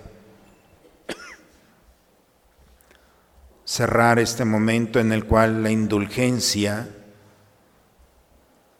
cerrar 3.64 4.18
este 4.18 4.44
momento 4.44 4.98
en 4.98 5.12
el 5.12 5.24
cual 5.24 5.62
la 5.62 5.70
indulgencia, 5.70 6.88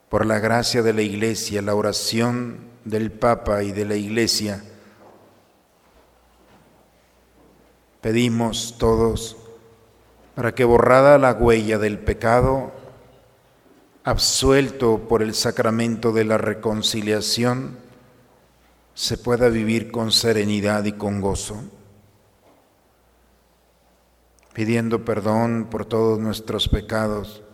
por 0.08 0.26
la 0.26 0.40
gracia 0.40 0.82
de 0.82 0.92
la 0.92 1.02
Iglesia, 1.02 1.62
la 1.62 1.76
oración 1.76 2.58
del 2.84 3.12
Papa 3.12 3.62
y 3.62 3.70
de 3.70 3.84
la 3.84 3.94
Iglesia, 3.94 4.64
pedimos 8.00 8.74
todos 8.76 9.36
para 10.34 10.52
que 10.52 10.64
borrada 10.64 11.16
la 11.16 11.32
huella 11.32 11.78
del 11.78 12.00
pecado, 12.00 12.72
absuelto 14.10 15.06
por 15.08 15.22
el 15.22 15.34
sacramento 15.34 16.10
de 16.10 16.24
la 16.24 16.36
reconciliación, 16.36 17.78
se 18.92 19.16
pueda 19.16 19.48
vivir 19.48 19.92
con 19.92 20.10
serenidad 20.10 20.84
y 20.84 20.92
con 20.92 21.20
gozo, 21.20 21.62
pidiendo 24.52 25.04
perdón 25.04 25.68
por 25.70 25.86
todos 25.86 26.18
nuestros 26.18 26.68
pecados. 26.68 27.44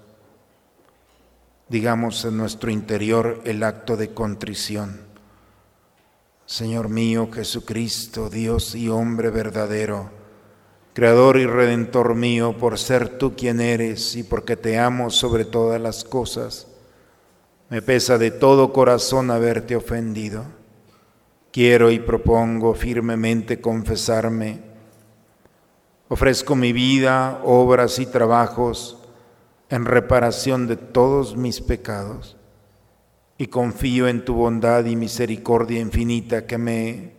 Digamos 1.69 2.25
en 2.25 2.39
nuestro 2.39 2.71
interior 2.71 3.43
el 3.45 3.63
acto 3.63 3.99
de 3.99 4.15
contrición. 4.15 5.03
Señor 6.47 6.89
mío 6.89 7.29
Jesucristo, 7.31 8.31
Dios 8.31 8.75
y 8.75 8.89
hombre 8.89 9.29
verdadero, 9.29 10.11
Creador 10.97 11.37
y 11.37 11.45
Redentor 11.45 12.15
mío, 12.15 12.57
por 12.57 12.79
ser 12.79 13.19
tú 13.19 13.37
quien 13.37 13.61
eres 13.61 14.17
y 14.17 14.23
porque 14.23 14.57
te 14.57 14.79
amo 14.79 15.11
sobre 15.11 15.45
todas 15.45 15.79
las 15.79 16.05
cosas. 16.05 16.69
Me 17.69 17.83
pesa 17.83 18.17
de 18.17 18.31
todo 18.31 18.73
corazón 18.73 19.31
haberte 19.31 19.77
ofendido. 19.77 20.47
Quiero 21.53 21.91
y 21.91 21.99
propongo 21.99 22.73
firmemente 22.73 23.61
confesarme. 23.61 24.63
Ofrezco 26.09 26.57
mi 26.57 26.73
vida, 26.73 27.43
obras 27.45 27.99
y 27.99 28.07
trabajos 28.07 28.97
en 29.69 29.85
reparación 29.85 30.67
de 30.67 30.77
todos 30.79 31.37
mis 31.37 31.61
pecados 31.61 32.39
y 33.37 33.49
confío 33.49 34.09
en 34.09 34.25
tu 34.25 34.33
bondad 34.33 34.87
y 34.87 34.97
misericordia 34.97 35.79
infinita 35.79 36.47
que 36.47 36.57
me 36.57 37.13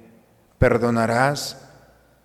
perdonarás 0.57 1.66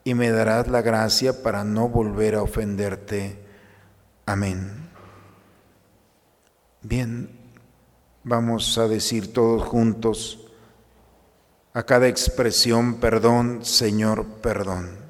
y 0.05 0.15
me 0.15 0.31
darás 0.31 0.69
la 0.69 0.83
gracia 0.83 1.43
para 1.43 1.65
no 1.65 1.89
volver 1.89 2.35
a 2.35 2.43
ofenderte. 2.43 3.39
Amén. 4.27 4.91
Bien, 6.83 7.31
vamos 8.25 8.77
a 8.79 8.89
decir 8.89 9.33
todos 9.33 9.63
juntos 9.63 10.39
a 11.75 11.85
cada 11.85 12.09
expresión, 12.09 12.97
perdón, 12.97 13.65
Señor, 13.65 14.27
perdón. 14.43 15.01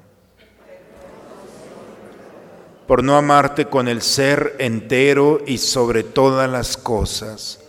Por 2.87 3.03
no 3.03 3.17
amarte 3.17 3.65
con 3.65 3.87
el 3.87 4.01
ser 4.01 4.55
entero 4.59 5.41
y 5.45 5.57
sobre 5.57 6.03
todas 6.03 6.49
las 6.49 6.77
cosas. 6.77 7.59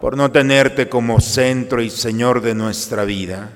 Por 0.00 0.16
no 0.16 0.30
tenerte 0.32 0.88
como 0.88 1.20
centro 1.20 1.82
y 1.82 1.90
Señor 1.90 2.40
de 2.40 2.54
nuestra 2.54 3.04
vida 3.04 3.52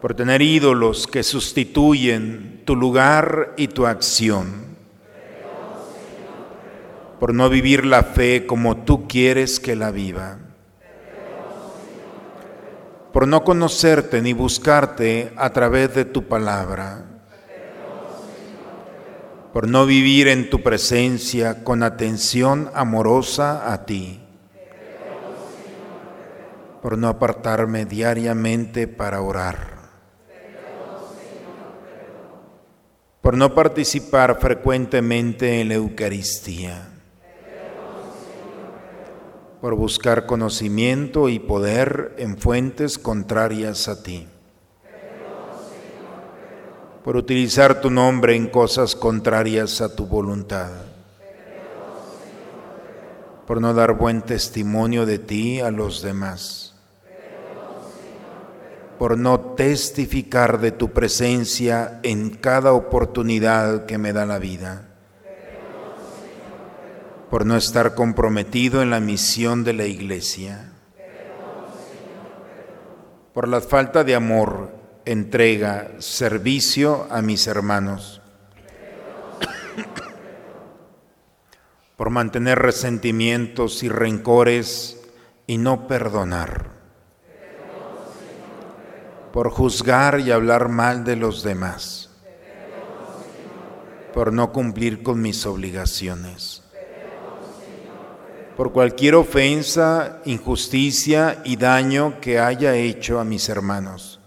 por 0.00 0.14
tener 0.14 0.42
ídolos 0.42 1.06
que 1.06 1.22
sustituyen 1.22 2.62
tu 2.64 2.76
lugar 2.76 3.54
y 3.56 3.68
tu 3.68 3.86
acción, 3.86 4.66
por 7.18 7.34
no 7.34 7.48
vivir 7.48 7.84
la 7.84 8.04
fe 8.04 8.46
como 8.46 8.76
tú 8.76 9.08
quieres 9.08 9.58
que 9.58 9.74
la 9.74 9.90
viva, 9.90 10.38
por 13.12 13.26
no 13.26 13.42
conocerte 13.42 14.22
ni 14.22 14.32
buscarte 14.32 15.32
a 15.36 15.50
través 15.50 15.94
de 15.94 16.04
tu 16.04 16.28
palabra, 16.28 17.04
por 19.52 19.66
no 19.66 19.86
vivir 19.86 20.28
en 20.28 20.50
tu 20.50 20.62
presencia 20.62 21.64
con 21.64 21.82
atención 21.82 22.70
amorosa 22.74 23.72
a 23.72 23.86
ti. 23.86 24.20
Por 26.80 26.96
no 26.96 27.08
apartarme 27.08 27.84
diariamente 27.84 28.86
para 28.86 29.20
orar. 29.20 29.77
Por 33.28 33.36
no 33.36 33.54
participar 33.54 34.38
frecuentemente 34.40 35.60
en 35.60 35.68
la 35.68 35.74
Eucaristía, 35.74 36.88
por 39.60 39.74
buscar 39.74 40.24
conocimiento 40.24 41.28
y 41.28 41.38
poder 41.38 42.14
en 42.16 42.38
fuentes 42.38 42.96
contrarias 42.96 43.86
a 43.86 44.02
ti. 44.02 44.26
por 47.04 47.18
utilizar 47.18 47.82
tu 47.82 47.90
nombre 47.90 48.34
en 48.34 48.48
cosas 48.48 48.96
contrarias 48.96 49.82
a 49.82 49.94
tu 49.94 50.06
voluntad, 50.06 50.70
por 53.46 53.60
no 53.60 53.74
dar 53.74 53.92
buen 53.92 54.22
testimonio 54.22 55.04
de 55.04 55.18
ti 55.18 55.60
a 55.60 55.70
los 55.70 56.00
demás, 56.00 56.77
por 58.98 59.16
no 59.16 59.40
testificar 59.54 60.60
de 60.60 60.72
tu 60.72 60.92
presencia 60.92 62.00
en 62.02 62.30
cada 62.30 62.72
oportunidad 62.72 63.86
que 63.86 63.96
me 63.96 64.12
da 64.12 64.26
la 64.26 64.38
vida. 64.38 64.88
Por 67.30 67.46
no 67.46 67.56
estar 67.56 67.94
comprometido 67.94 68.82
en 68.82 68.90
la 68.90 69.00
misión 69.00 69.62
de 69.62 69.74
la 69.74 69.84
iglesia, 69.84 70.72
por 73.32 73.46
la 73.46 73.60
falta 73.60 74.02
de 74.02 74.14
amor, 74.14 74.72
entrega, 75.04 75.92
servicio 75.98 77.06
a 77.10 77.22
mis 77.22 77.46
hermanos, 77.46 78.20
por 81.96 82.10
mantener 82.10 82.58
resentimientos 82.58 83.82
y 83.82 83.88
rencores 83.88 85.00
y 85.46 85.58
no 85.58 85.86
perdonar, 85.86 86.77
por 89.32 89.50
juzgar 89.50 90.20
y 90.20 90.30
hablar 90.30 90.68
mal 90.68 91.04
de 91.04 91.16
los 91.16 91.42
demás, 91.42 92.10
por 94.12 94.32
no 94.32 94.52
cumplir 94.52 95.02
con 95.02 95.20
mis 95.20 95.46
obligaciones 95.46 96.62
por 98.58 98.72
cualquier 98.72 99.14
ofensa, 99.14 100.20
injusticia 100.24 101.42
y 101.44 101.54
daño 101.54 102.20
que 102.20 102.40
haya 102.40 102.74
hecho 102.74 103.20
a 103.20 103.24
mis 103.24 103.48
hermanos, 103.48 104.18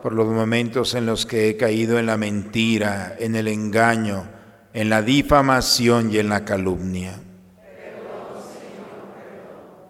por 0.00 0.12
los 0.12 0.28
momentos 0.28 0.94
en 0.94 1.06
los 1.06 1.26
que 1.26 1.48
he 1.48 1.56
caído 1.56 1.98
en 1.98 2.06
la 2.06 2.16
mentira, 2.16 3.16
en 3.18 3.34
el 3.34 3.48
engaño, 3.48 4.28
en 4.72 4.90
la 4.90 5.02
difamación 5.02 6.12
y 6.12 6.18
en 6.18 6.28
la 6.28 6.44
calumnia, 6.44 7.18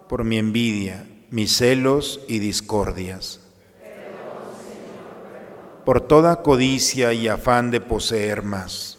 por 0.09 0.25
mi 0.25 0.39
envidia, 0.39 1.05
mis 1.35 1.57
celos 1.57 2.21
y 2.29 2.39
discordias, 2.39 3.41
por 5.85 6.01
toda 6.01 6.43
codicia 6.43 7.13
y 7.13 7.27
afán 7.27 7.73
de 7.73 7.81
poseer 7.81 8.45
más. 8.45 8.99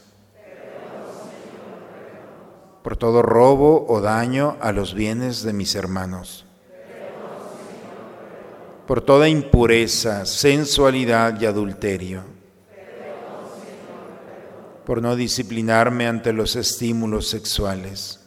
Por 2.82 2.98
todo 2.98 3.22
robo 3.22 3.86
o 3.88 4.02
daño 4.02 4.58
a 4.60 4.72
los 4.72 4.92
bienes 4.92 5.44
de 5.44 5.54
mis 5.54 5.74
hermanos, 5.76 6.44
por 8.86 9.00
toda 9.00 9.30
impureza, 9.30 10.26
sensualidad 10.26 11.40
y 11.40 11.46
adulterio, 11.46 12.22
por 14.84 15.00
no 15.00 15.16
disciplinarme 15.16 16.06
ante 16.06 16.34
los 16.34 16.54
estímulos 16.54 17.28
sexuales, 17.28 18.25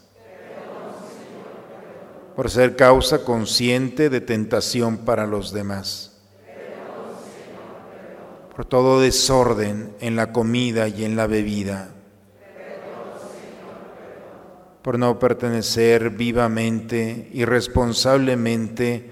por 2.40 2.50
ser 2.50 2.78
causa 2.78 3.26
consciente 3.26 4.10
de 4.10 4.22
tentación 4.22 5.00
para 5.00 5.28
los 5.28 5.52
demás, 5.52 6.14
por 8.56 8.64
todo 8.64 9.02
desorden 9.02 9.94
en 10.00 10.16
la 10.16 10.32
comida 10.32 10.88
y 10.88 11.04
en 11.04 11.18
la 11.18 11.28
bebida, 11.28 11.90
por 14.82 14.98
no 14.98 15.20
pertenecer 15.20 16.12
vivamente 16.12 17.30
y 17.34 17.44
responsablemente 17.44 19.12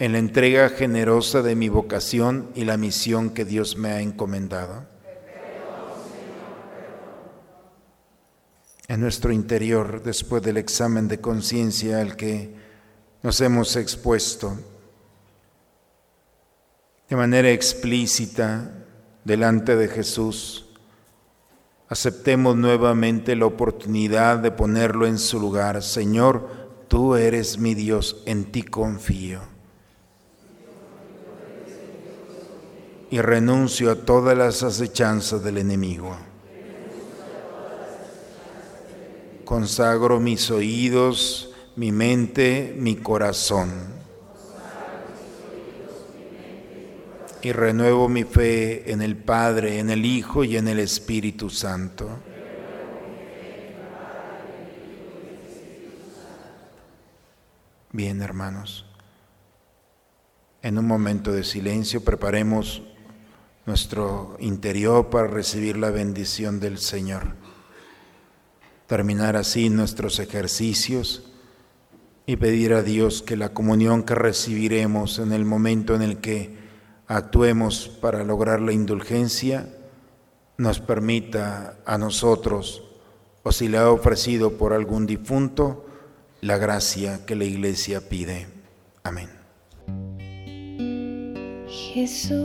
en 0.00 0.10
la 0.10 0.18
entrega 0.18 0.68
generosa 0.68 1.42
de 1.42 1.54
mi 1.54 1.68
vocación 1.68 2.50
y 2.56 2.64
la 2.64 2.76
misión 2.76 3.30
que 3.30 3.44
Dios 3.44 3.76
me 3.76 3.90
ha 3.90 4.00
encomendado. 4.00 4.84
En 8.88 9.00
nuestro 9.00 9.32
interior, 9.32 10.02
después 10.02 10.42
del 10.42 10.56
examen 10.56 11.06
de 11.06 11.20
conciencia 11.20 12.00
al 12.00 12.16
que 12.16 12.63
nos 13.24 13.40
hemos 13.40 13.74
expuesto, 13.74 14.56
de 17.08 17.16
manera 17.16 17.50
explícita 17.50 18.70
delante 19.24 19.74
de 19.74 19.88
Jesús, 19.88 20.64
Aceptemos 21.94 22.56
nuevamente 22.56 23.36
la 23.36 23.46
oportunidad 23.46 24.38
de 24.38 24.50
ponerlo 24.50 25.06
en 25.06 25.16
su 25.16 25.38
lugar. 25.38 25.80
Señor, 25.80 26.48
tú 26.88 27.14
eres 27.14 27.58
mi 27.58 27.74
Dios, 27.74 28.22
en 28.26 28.50
ti 28.50 28.62
confío. 28.64 29.40
Y 33.10 33.20
renuncio 33.20 33.92
a 33.92 33.94
todas 33.94 34.36
las 34.36 34.64
acechanzas 34.64 35.44
del 35.44 35.58
enemigo. 35.58 36.16
Consagro 39.44 40.18
mis 40.18 40.50
oídos, 40.50 41.53
mi 41.76 41.90
mente, 41.92 42.74
mi 42.78 42.96
corazón 42.96 43.94
y 47.44 47.52
renuevo 47.52 48.08
mi 48.08 48.24
fe 48.24 48.90
en 48.90 49.02
el 49.02 49.16
Padre, 49.16 49.78
en 49.78 49.90
el 49.90 50.06
Hijo 50.06 50.44
y 50.44 50.56
en 50.56 50.66
el 50.66 50.78
Espíritu 50.78 51.50
Santo. 51.50 52.08
Bien, 57.92 58.22
hermanos, 58.22 58.86
en 60.62 60.78
un 60.78 60.86
momento 60.86 61.32
de 61.32 61.44
silencio 61.44 62.02
preparemos 62.02 62.82
nuestro 63.66 64.36
interior 64.40 65.10
para 65.10 65.26
recibir 65.26 65.76
la 65.76 65.90
bendición 65.90 66.60
del 66.60 66.78
Señor. 66.78 67.34
Terminar 68.86 69.36
así 69.36 69.68
nuestros 69.68 70.18
ejercicios 70.18 71.33
y 72.26 72.36
pedir 72.36 72.72
a 72.72 72.82
Dios 72.82 73.22
que 73.22 73.36
la 73.36 73.50
comunión 73.50 74.02
que 74.02 74.14
recibiremos 74.14 75.18
en 75.18 75.32
el 75.32 75.44
momento 75.44 75.94
en 75.94 76.02
el 76.02 76.18
que 76.18 76.56
actuemos 77.06 77.88
para 77.88 78.24
lograr 78.24 78.60
la 78.60 78.72
indulgencia, 78.72 79.68
nos 80.56 80.80
permita 80.80 81.78
a 81.84 81.98
nosotros, 81.98 82.82
o 83.42 83.52
si 83.52 83.68
le 83.68 83.78
ha 83.78 83.90
ofrecido 83.90 84.56
por 84.56 84.72
algún 84.72 85.06
difunto, 85.06 85.86
la 86.40 86.56
gracia 86.58 87.26
que 87.26 87.34
la 87.34 87.44
Iglesia 87.44 88.08
pide. 88.08 88.46
Amén. 89.02 89.28
Jesús, 91.68 92.38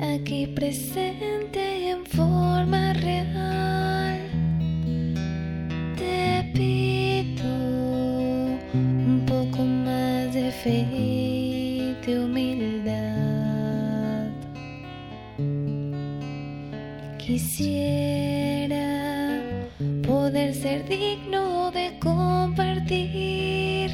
aquí 0.00 0.46
presente 0.48 1.90
en 1.90 2.06
forma 2.06 2.92
real, 2.92 3.71
te 6.02 6.50
pido 6.54 7.50
un 8.74 9.24
poco 9.26 9.62
más 9.64 10.34
de 10.34 10.50
fe 10.62 10.86
humildad. 12.22 12.70
Quisiera 17.18 18.88
poder 20.06 20.54
ser 20.54 20.80
digno 20.88 21.70
de 21.70 21.86
compartir 22.00 23.90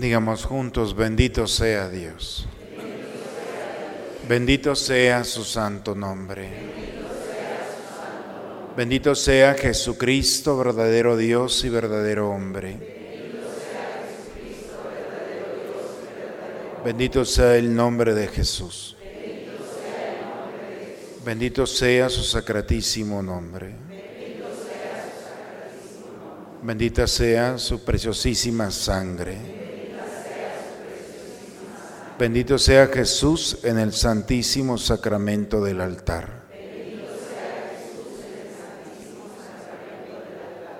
Digamos 0.00 0.44
juntos, 0.44 0.94
bendito 0.94 1.48
sea 1.48 1.88
Dios. 1.88 2.46
Bendito 4.28 4.76
sea 4.76 5.24
su 5.24 5.42
santo 5.42 5.92
nombre. 5.96 6.48
Bendito 8.76 9.16
sea 9.16 9.54
Jesucristo, 9.54 10.56
verdadero 10.56 11.16
Dios 11.16 11.64
y 11.64 11.68
verdadero 11.68 12.30
hombre. 12.30 12.76
Bendito 16.84 17.24
sea 17.24 17.56
el 17.56 17.74
nombre 17.74 18.14
de 18.14 18.28
Jesús. 18.28 18.96
Bendito 21.24 21.66
sea 21.66 22.08
su 22.08 22.22
sacratísimo 22.22 23.20
nombre. 23.20 23.74
Bendita 26.62 27.08
sea 27.08 27.58
su 27.58 27.84
preciosísima 27.84 28.70
sangre. 28.70 29.57
Bendito 32.18 32.58
sea 32.58 32.88
Jesús 32.88 33.58
en 33.62 33.78
el 33.78 33.92
santísimo 33.92 34.76
sacramento 34.76 35.62
del 35.62 35.80
altar. 35.80 36.48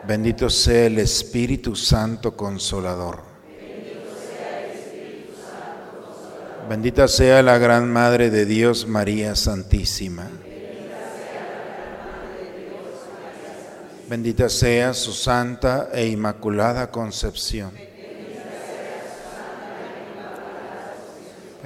Bendito 0.04 0.50
sea 0.50 0.86
el 0.86 0.98
Espíritu 0.98 1.76
Santo 1.76 2.36
Consolador. 2.36 3.22
Bendita 6.68 7.06
sea 7.06 7.42
la 7.42 7.56
gran 7.58 7.88
Madre 7.92 8.30
de 8.30 8.44
Dios, 8.44 8.88
María 8.88 9.36
Santísima. 9.36 10.28
Bendita 14.08 14.48
sea 14.48 14.92
su 14.92 15.12
santa 15.12 15.90
e 15.92 16.08
inmaculada 16.08 16.90
concepción. 16.90 17.70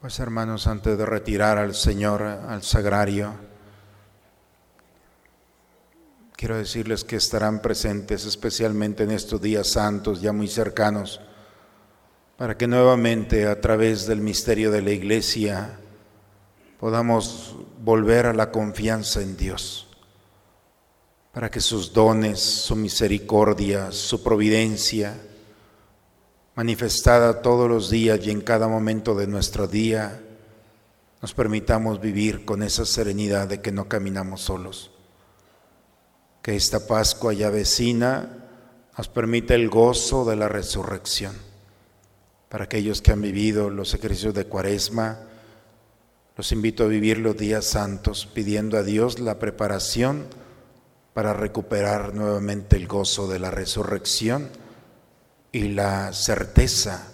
Pues 0.00 0.20
hermanos, 0.20 0.68
antes 0.68 0.96
de 0.96 1.04
retirar 1.04 1.58
al 1.58 1.74
Señor 1.74 2.22
al 2.22 2.62
sagrario, 2.62 3.34
quiero 6.36 6.56
decirles 6.56 7.02
que 7.02 7.16
estarán 7.16 7.60
presentes 7.60 8.24
especialmente 8.24 9.02
en 9.02 9.10
estos 9.10 9.42
días 9.42 9.66
santos 9.66 10.20
ya 10.20 10.32
muy 10.32 10.46
cercanos 10.46 11.20
para 12.36 12.56
que 12.56 12.68
nuevamente 12.68 13.48
a 13.48 13.60
través 13.60 14.06
del 14.06 14.20
misterio 14.20 14.70
de 14.70 14.82
la 14.82 14.92
iglesia 14.92 15.80
podamos 16.78 17.56
volver 17.82 18.26
a 18.26 18.32
la 18.32 18.52
confianza 18.52 19.20
en 19.20 19.36
Dios, 19.36 19.88
para 21.32 21.50
que 21.50 21.60
sus 21.60 21.92
dones, 21.92 22.38
su 22.38 22.76
misericordia, 22.76 23.90
su 23.90 24.22
providencia, 24.22 25.20
manifestada 26.58 27.40
todos 27.40 27.68
los 27.68 27.88
días 27.88 28.18
y 28.26 28.32
en 28.32 28.40
cada 28.40 28.66
momento 28.66 29.14
de 29.14 29.28
nuestro 29.28 29.68
día, 29.68 30.20
nos 31.22 31.32
permitamos 31.32 32.00
vivir 32.00 32.44
con 32.44 32.64
esa 32.64 32.84
serenidad 32.84 33.46
de 33.46 33.60
que 33.60 33.70
no 33.70 33.86
caminamos 33.86 34.40
solos. 34.40 34.90
Que 36.42 36.56
esta 36.56 36.84
Pascua 36.84 37.32
ya 37.32 37.48
vecina 37.50 38.44
nos 38.96 39.06
permita 39.06 39.54
el 39.54 39.68
gozo 39.68 40.24
de 40.24 40.34
la 40.34 40.48
resurrección 40.48 41.32
para 42.48 42.64
aquellos 42.64 43.02
que 43.02 43.12
han 43.12 43.22
vivido 43.22 43.70
los 43.70 43.94
ejercicios 43.94 44.34
de 44.34 44.46
Cuaresma, 44.46 45.20
los 46.36 46.50
invito 46.50 46.82
a 46.82 46.88
vivir 46.88 47.18
los 47.18 47.36
días 47.36 47.66
santos 47.66 48.26
pidiendo 48.26 48.76
a 48.76 48.82
Dios 48.82 49.20
la 49.20 49.38
preparación 49.38 50.26
para 51.14 51.34
recuperar 51.34 52.14
nuevamente 52.14 52.74
el 52.74 52.88
gozo 52.88 53.28
de 53.28 53.38
la 53.38 53.52
resurrección 53.52 54.48
y 55.52 55.68
la 55.68 56.12
certeza 56.12 57.12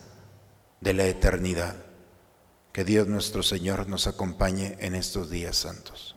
de 0.81 0.95
la 0.95 1.07
eternidad. 1.07 1.77
Que 2.73 2.85
Dios 2.85 3.07
nuestro 3.07 3.43
Señor 3.43 3.89
nos 3.89 4.07
acompañe 4.07 4.77
en 4.81 4.95
estos 4.95 5.31
días 5.31 5.57
santos. 5.57 6.17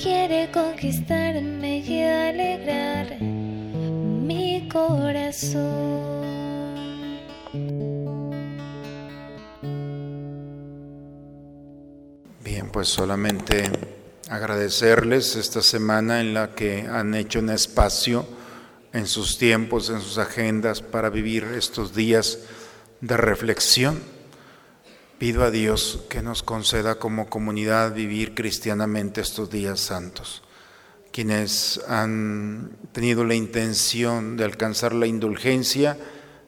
Quiere 0.00 0.50
conquistarme 0.52 1.78
y 1.78 2.02
alegrar 2.02 3.18
mi 3.20 4.68
corazón. 4.68 6.12
Bien, 12.44 12.68
pues 12.70 12.88
solamente 12.88 13.70
agradecerles 14.28 15.36
esta 15.36 15.62
semana 15.62 16.20
en 16.20 16.34
la 16.34 16.54
que 16.54 16.82
han 16.82 17.14
hecho 17.14 17.38
un 17.38 17.48
espacio 17.48 18.26
en 18.92 19.06
sus 19.06 19.38
tiempos, 19.38 19.88
en 19.88 20.00
sus 20.02 20.18
agendas 20.18 20.82
para 20.82 21.08
vivir 21.08 21.44
estos 21.44 21.94
días 21.94 22.40
de 23.00 23.16
reflexión. 23.16 24.11
Pido 25.22 25.44
a 25.44 25.52
Dios 25.52 26.00
que 26.08 26.20
nos 26.20 26.42
conceda 26.42 26.96
como 26.96 27.30
comunidad 27.30 27.94
vivir 27.94 28.34
cristianamente 28.34 29.20
estos 29.20 29.50
días 29.50 29.78
santos. 29.78 30.42
Quienes 31.12 31.80
han 31.86 32.72
tenido 32.90 33.24
la 33.24 33.36
intención 33.36 34.36
de 34.36 34.42
alcanzar 34.42 34.92
la 34.94 35.06
indulgencia, 35.06 35.96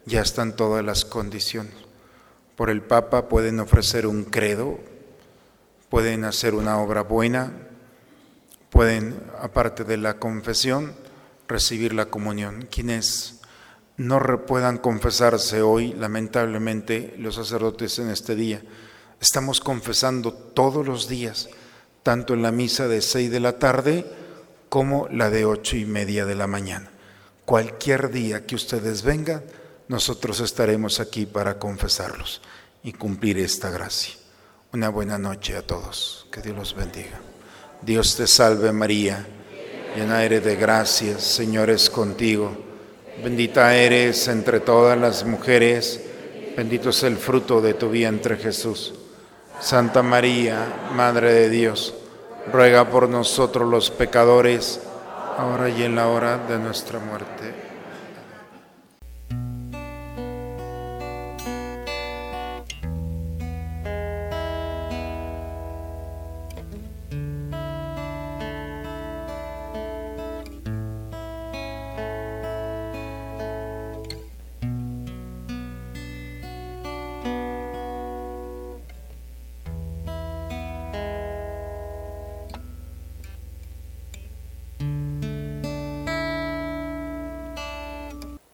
ya 0.07 0.23
están 0.23 0.57
todas 0.57 0.85
las 0.85 1.05
condiciones. 1.05 1.73
Por 2.57 2.69
el 2.69 2.83
Papa 2.83 3.29
pueden 3.29 3.61
ofrecer 3.61 4.09
un 4.09 4.25
credo, 4.25 4.81
pueden 5.89 6.25
hacer 6.25 6.53
una 6.55 6.77
obra 6.79 7.03
buena, 7.03 7.53
pueden, 8.71 9.23
aparte 9.41 9.85
de 9.85 9.99
la 9.99 10.19
confesión, 10.19 10.97
recibir 11.47 11.95
la 11.95 12.07
comunión. 12.07 12.67
Quienes 12.73 13.34
no 13.97 14.21
puedan 14.47 14.79
confesarse 14.79 15.63
hoy, 15.63 15.93
lamentablemente, 15.93 17.15
los 17.19 17.37
sacerdotes 17.37 17.99
en 17.99 18.11
este 18.11 18.35
día, 18.35 18.63
estamos 19.21 19.61
confesando 19.61 20.33
todos 20.33 20.87
los 20.87 21.09
días, 21.09 21.49
tanto 22.03 22.35
en 22.35 22.43
la 22.43 22.53
misa 22.53 22.89
de 22.89 23.01
seis 23.01 23.31
de 23.31 23.41
la 23.41 23.59
tarde 23.59 24.05
como 24.69 25.09
la 25.09 25.31
de 25.31 25.45
ocho 25.45 25.77
y 25.77 25.85
media 25.85 26.27
de 26.27 26.35
la 26.35 26.47
mañana. 26.47 26.91
Cualquier 27.45 28.11
día 28.11 28.47
que 28.47 28.55
ustedes 28.55 29.03
vengan, 29.03 29.45
nosotros 29.87 30.41
estaremos 30.41 30.99
aquí 30.99 31.27
para 31.27 31.59
confesarlos 31.59 32.43
y 32.83 32.93
cumplir 32.93 33.39
esta 33.39 33.71
gracia. 33.71 34.15
Una 34.73 34.89
buena 34.89 35.19
noche 35.19 35.57
a 35.57 35.63
todos. 35.63 36.27
Que 36.33 36.41
Dios 36.41 36.57
los 36.57 36.75
bendiga. 36.75 37.21
Dios 37.83 38.17
te 38.17 38.27
salve 38.27 38.73
María, 38.73 39.27
llena 39.95 40.25
eres 40.25 40.43
de 40.43 40.57
gracia, 40.57 41.19
Señor 41.19 41.71
es 41.71 41.91
contigo. 41.91 42.74
Bendita 43.25 43.75
eres 43.75 44.29
entre 44.29 44.61
todas 44.61 44.99
las 44.99 45.25
mujeres, 45.25 45.99
bendito 46.55 46.91
es 46.91 47.03
el 47.05 47.17
fruto 47.17 47.63
de 47.63 47.73
tu 47.73 47.89
vientre 47.89 48.37
Jesús. 48.37 48.93
Santa 49.61 50.03
María, 50.03 50.91
Madre 50.95 51.33
de 51.33 51.49
Dios, 51.49 51.95
ruega 52.53 52.91
por 52.91 53.09
nosotros 53.09 53.67
los 53.67 53.91
pecadores, 53.91 54.79
ahora 55.39 55.71
y 55.71 55.85
en 55.85 55.95
la 55.95 56.09
hora 56.09 56.37
de 56.37 56.59
nuestra 56.59 56.99
muerte. 56.99 57.54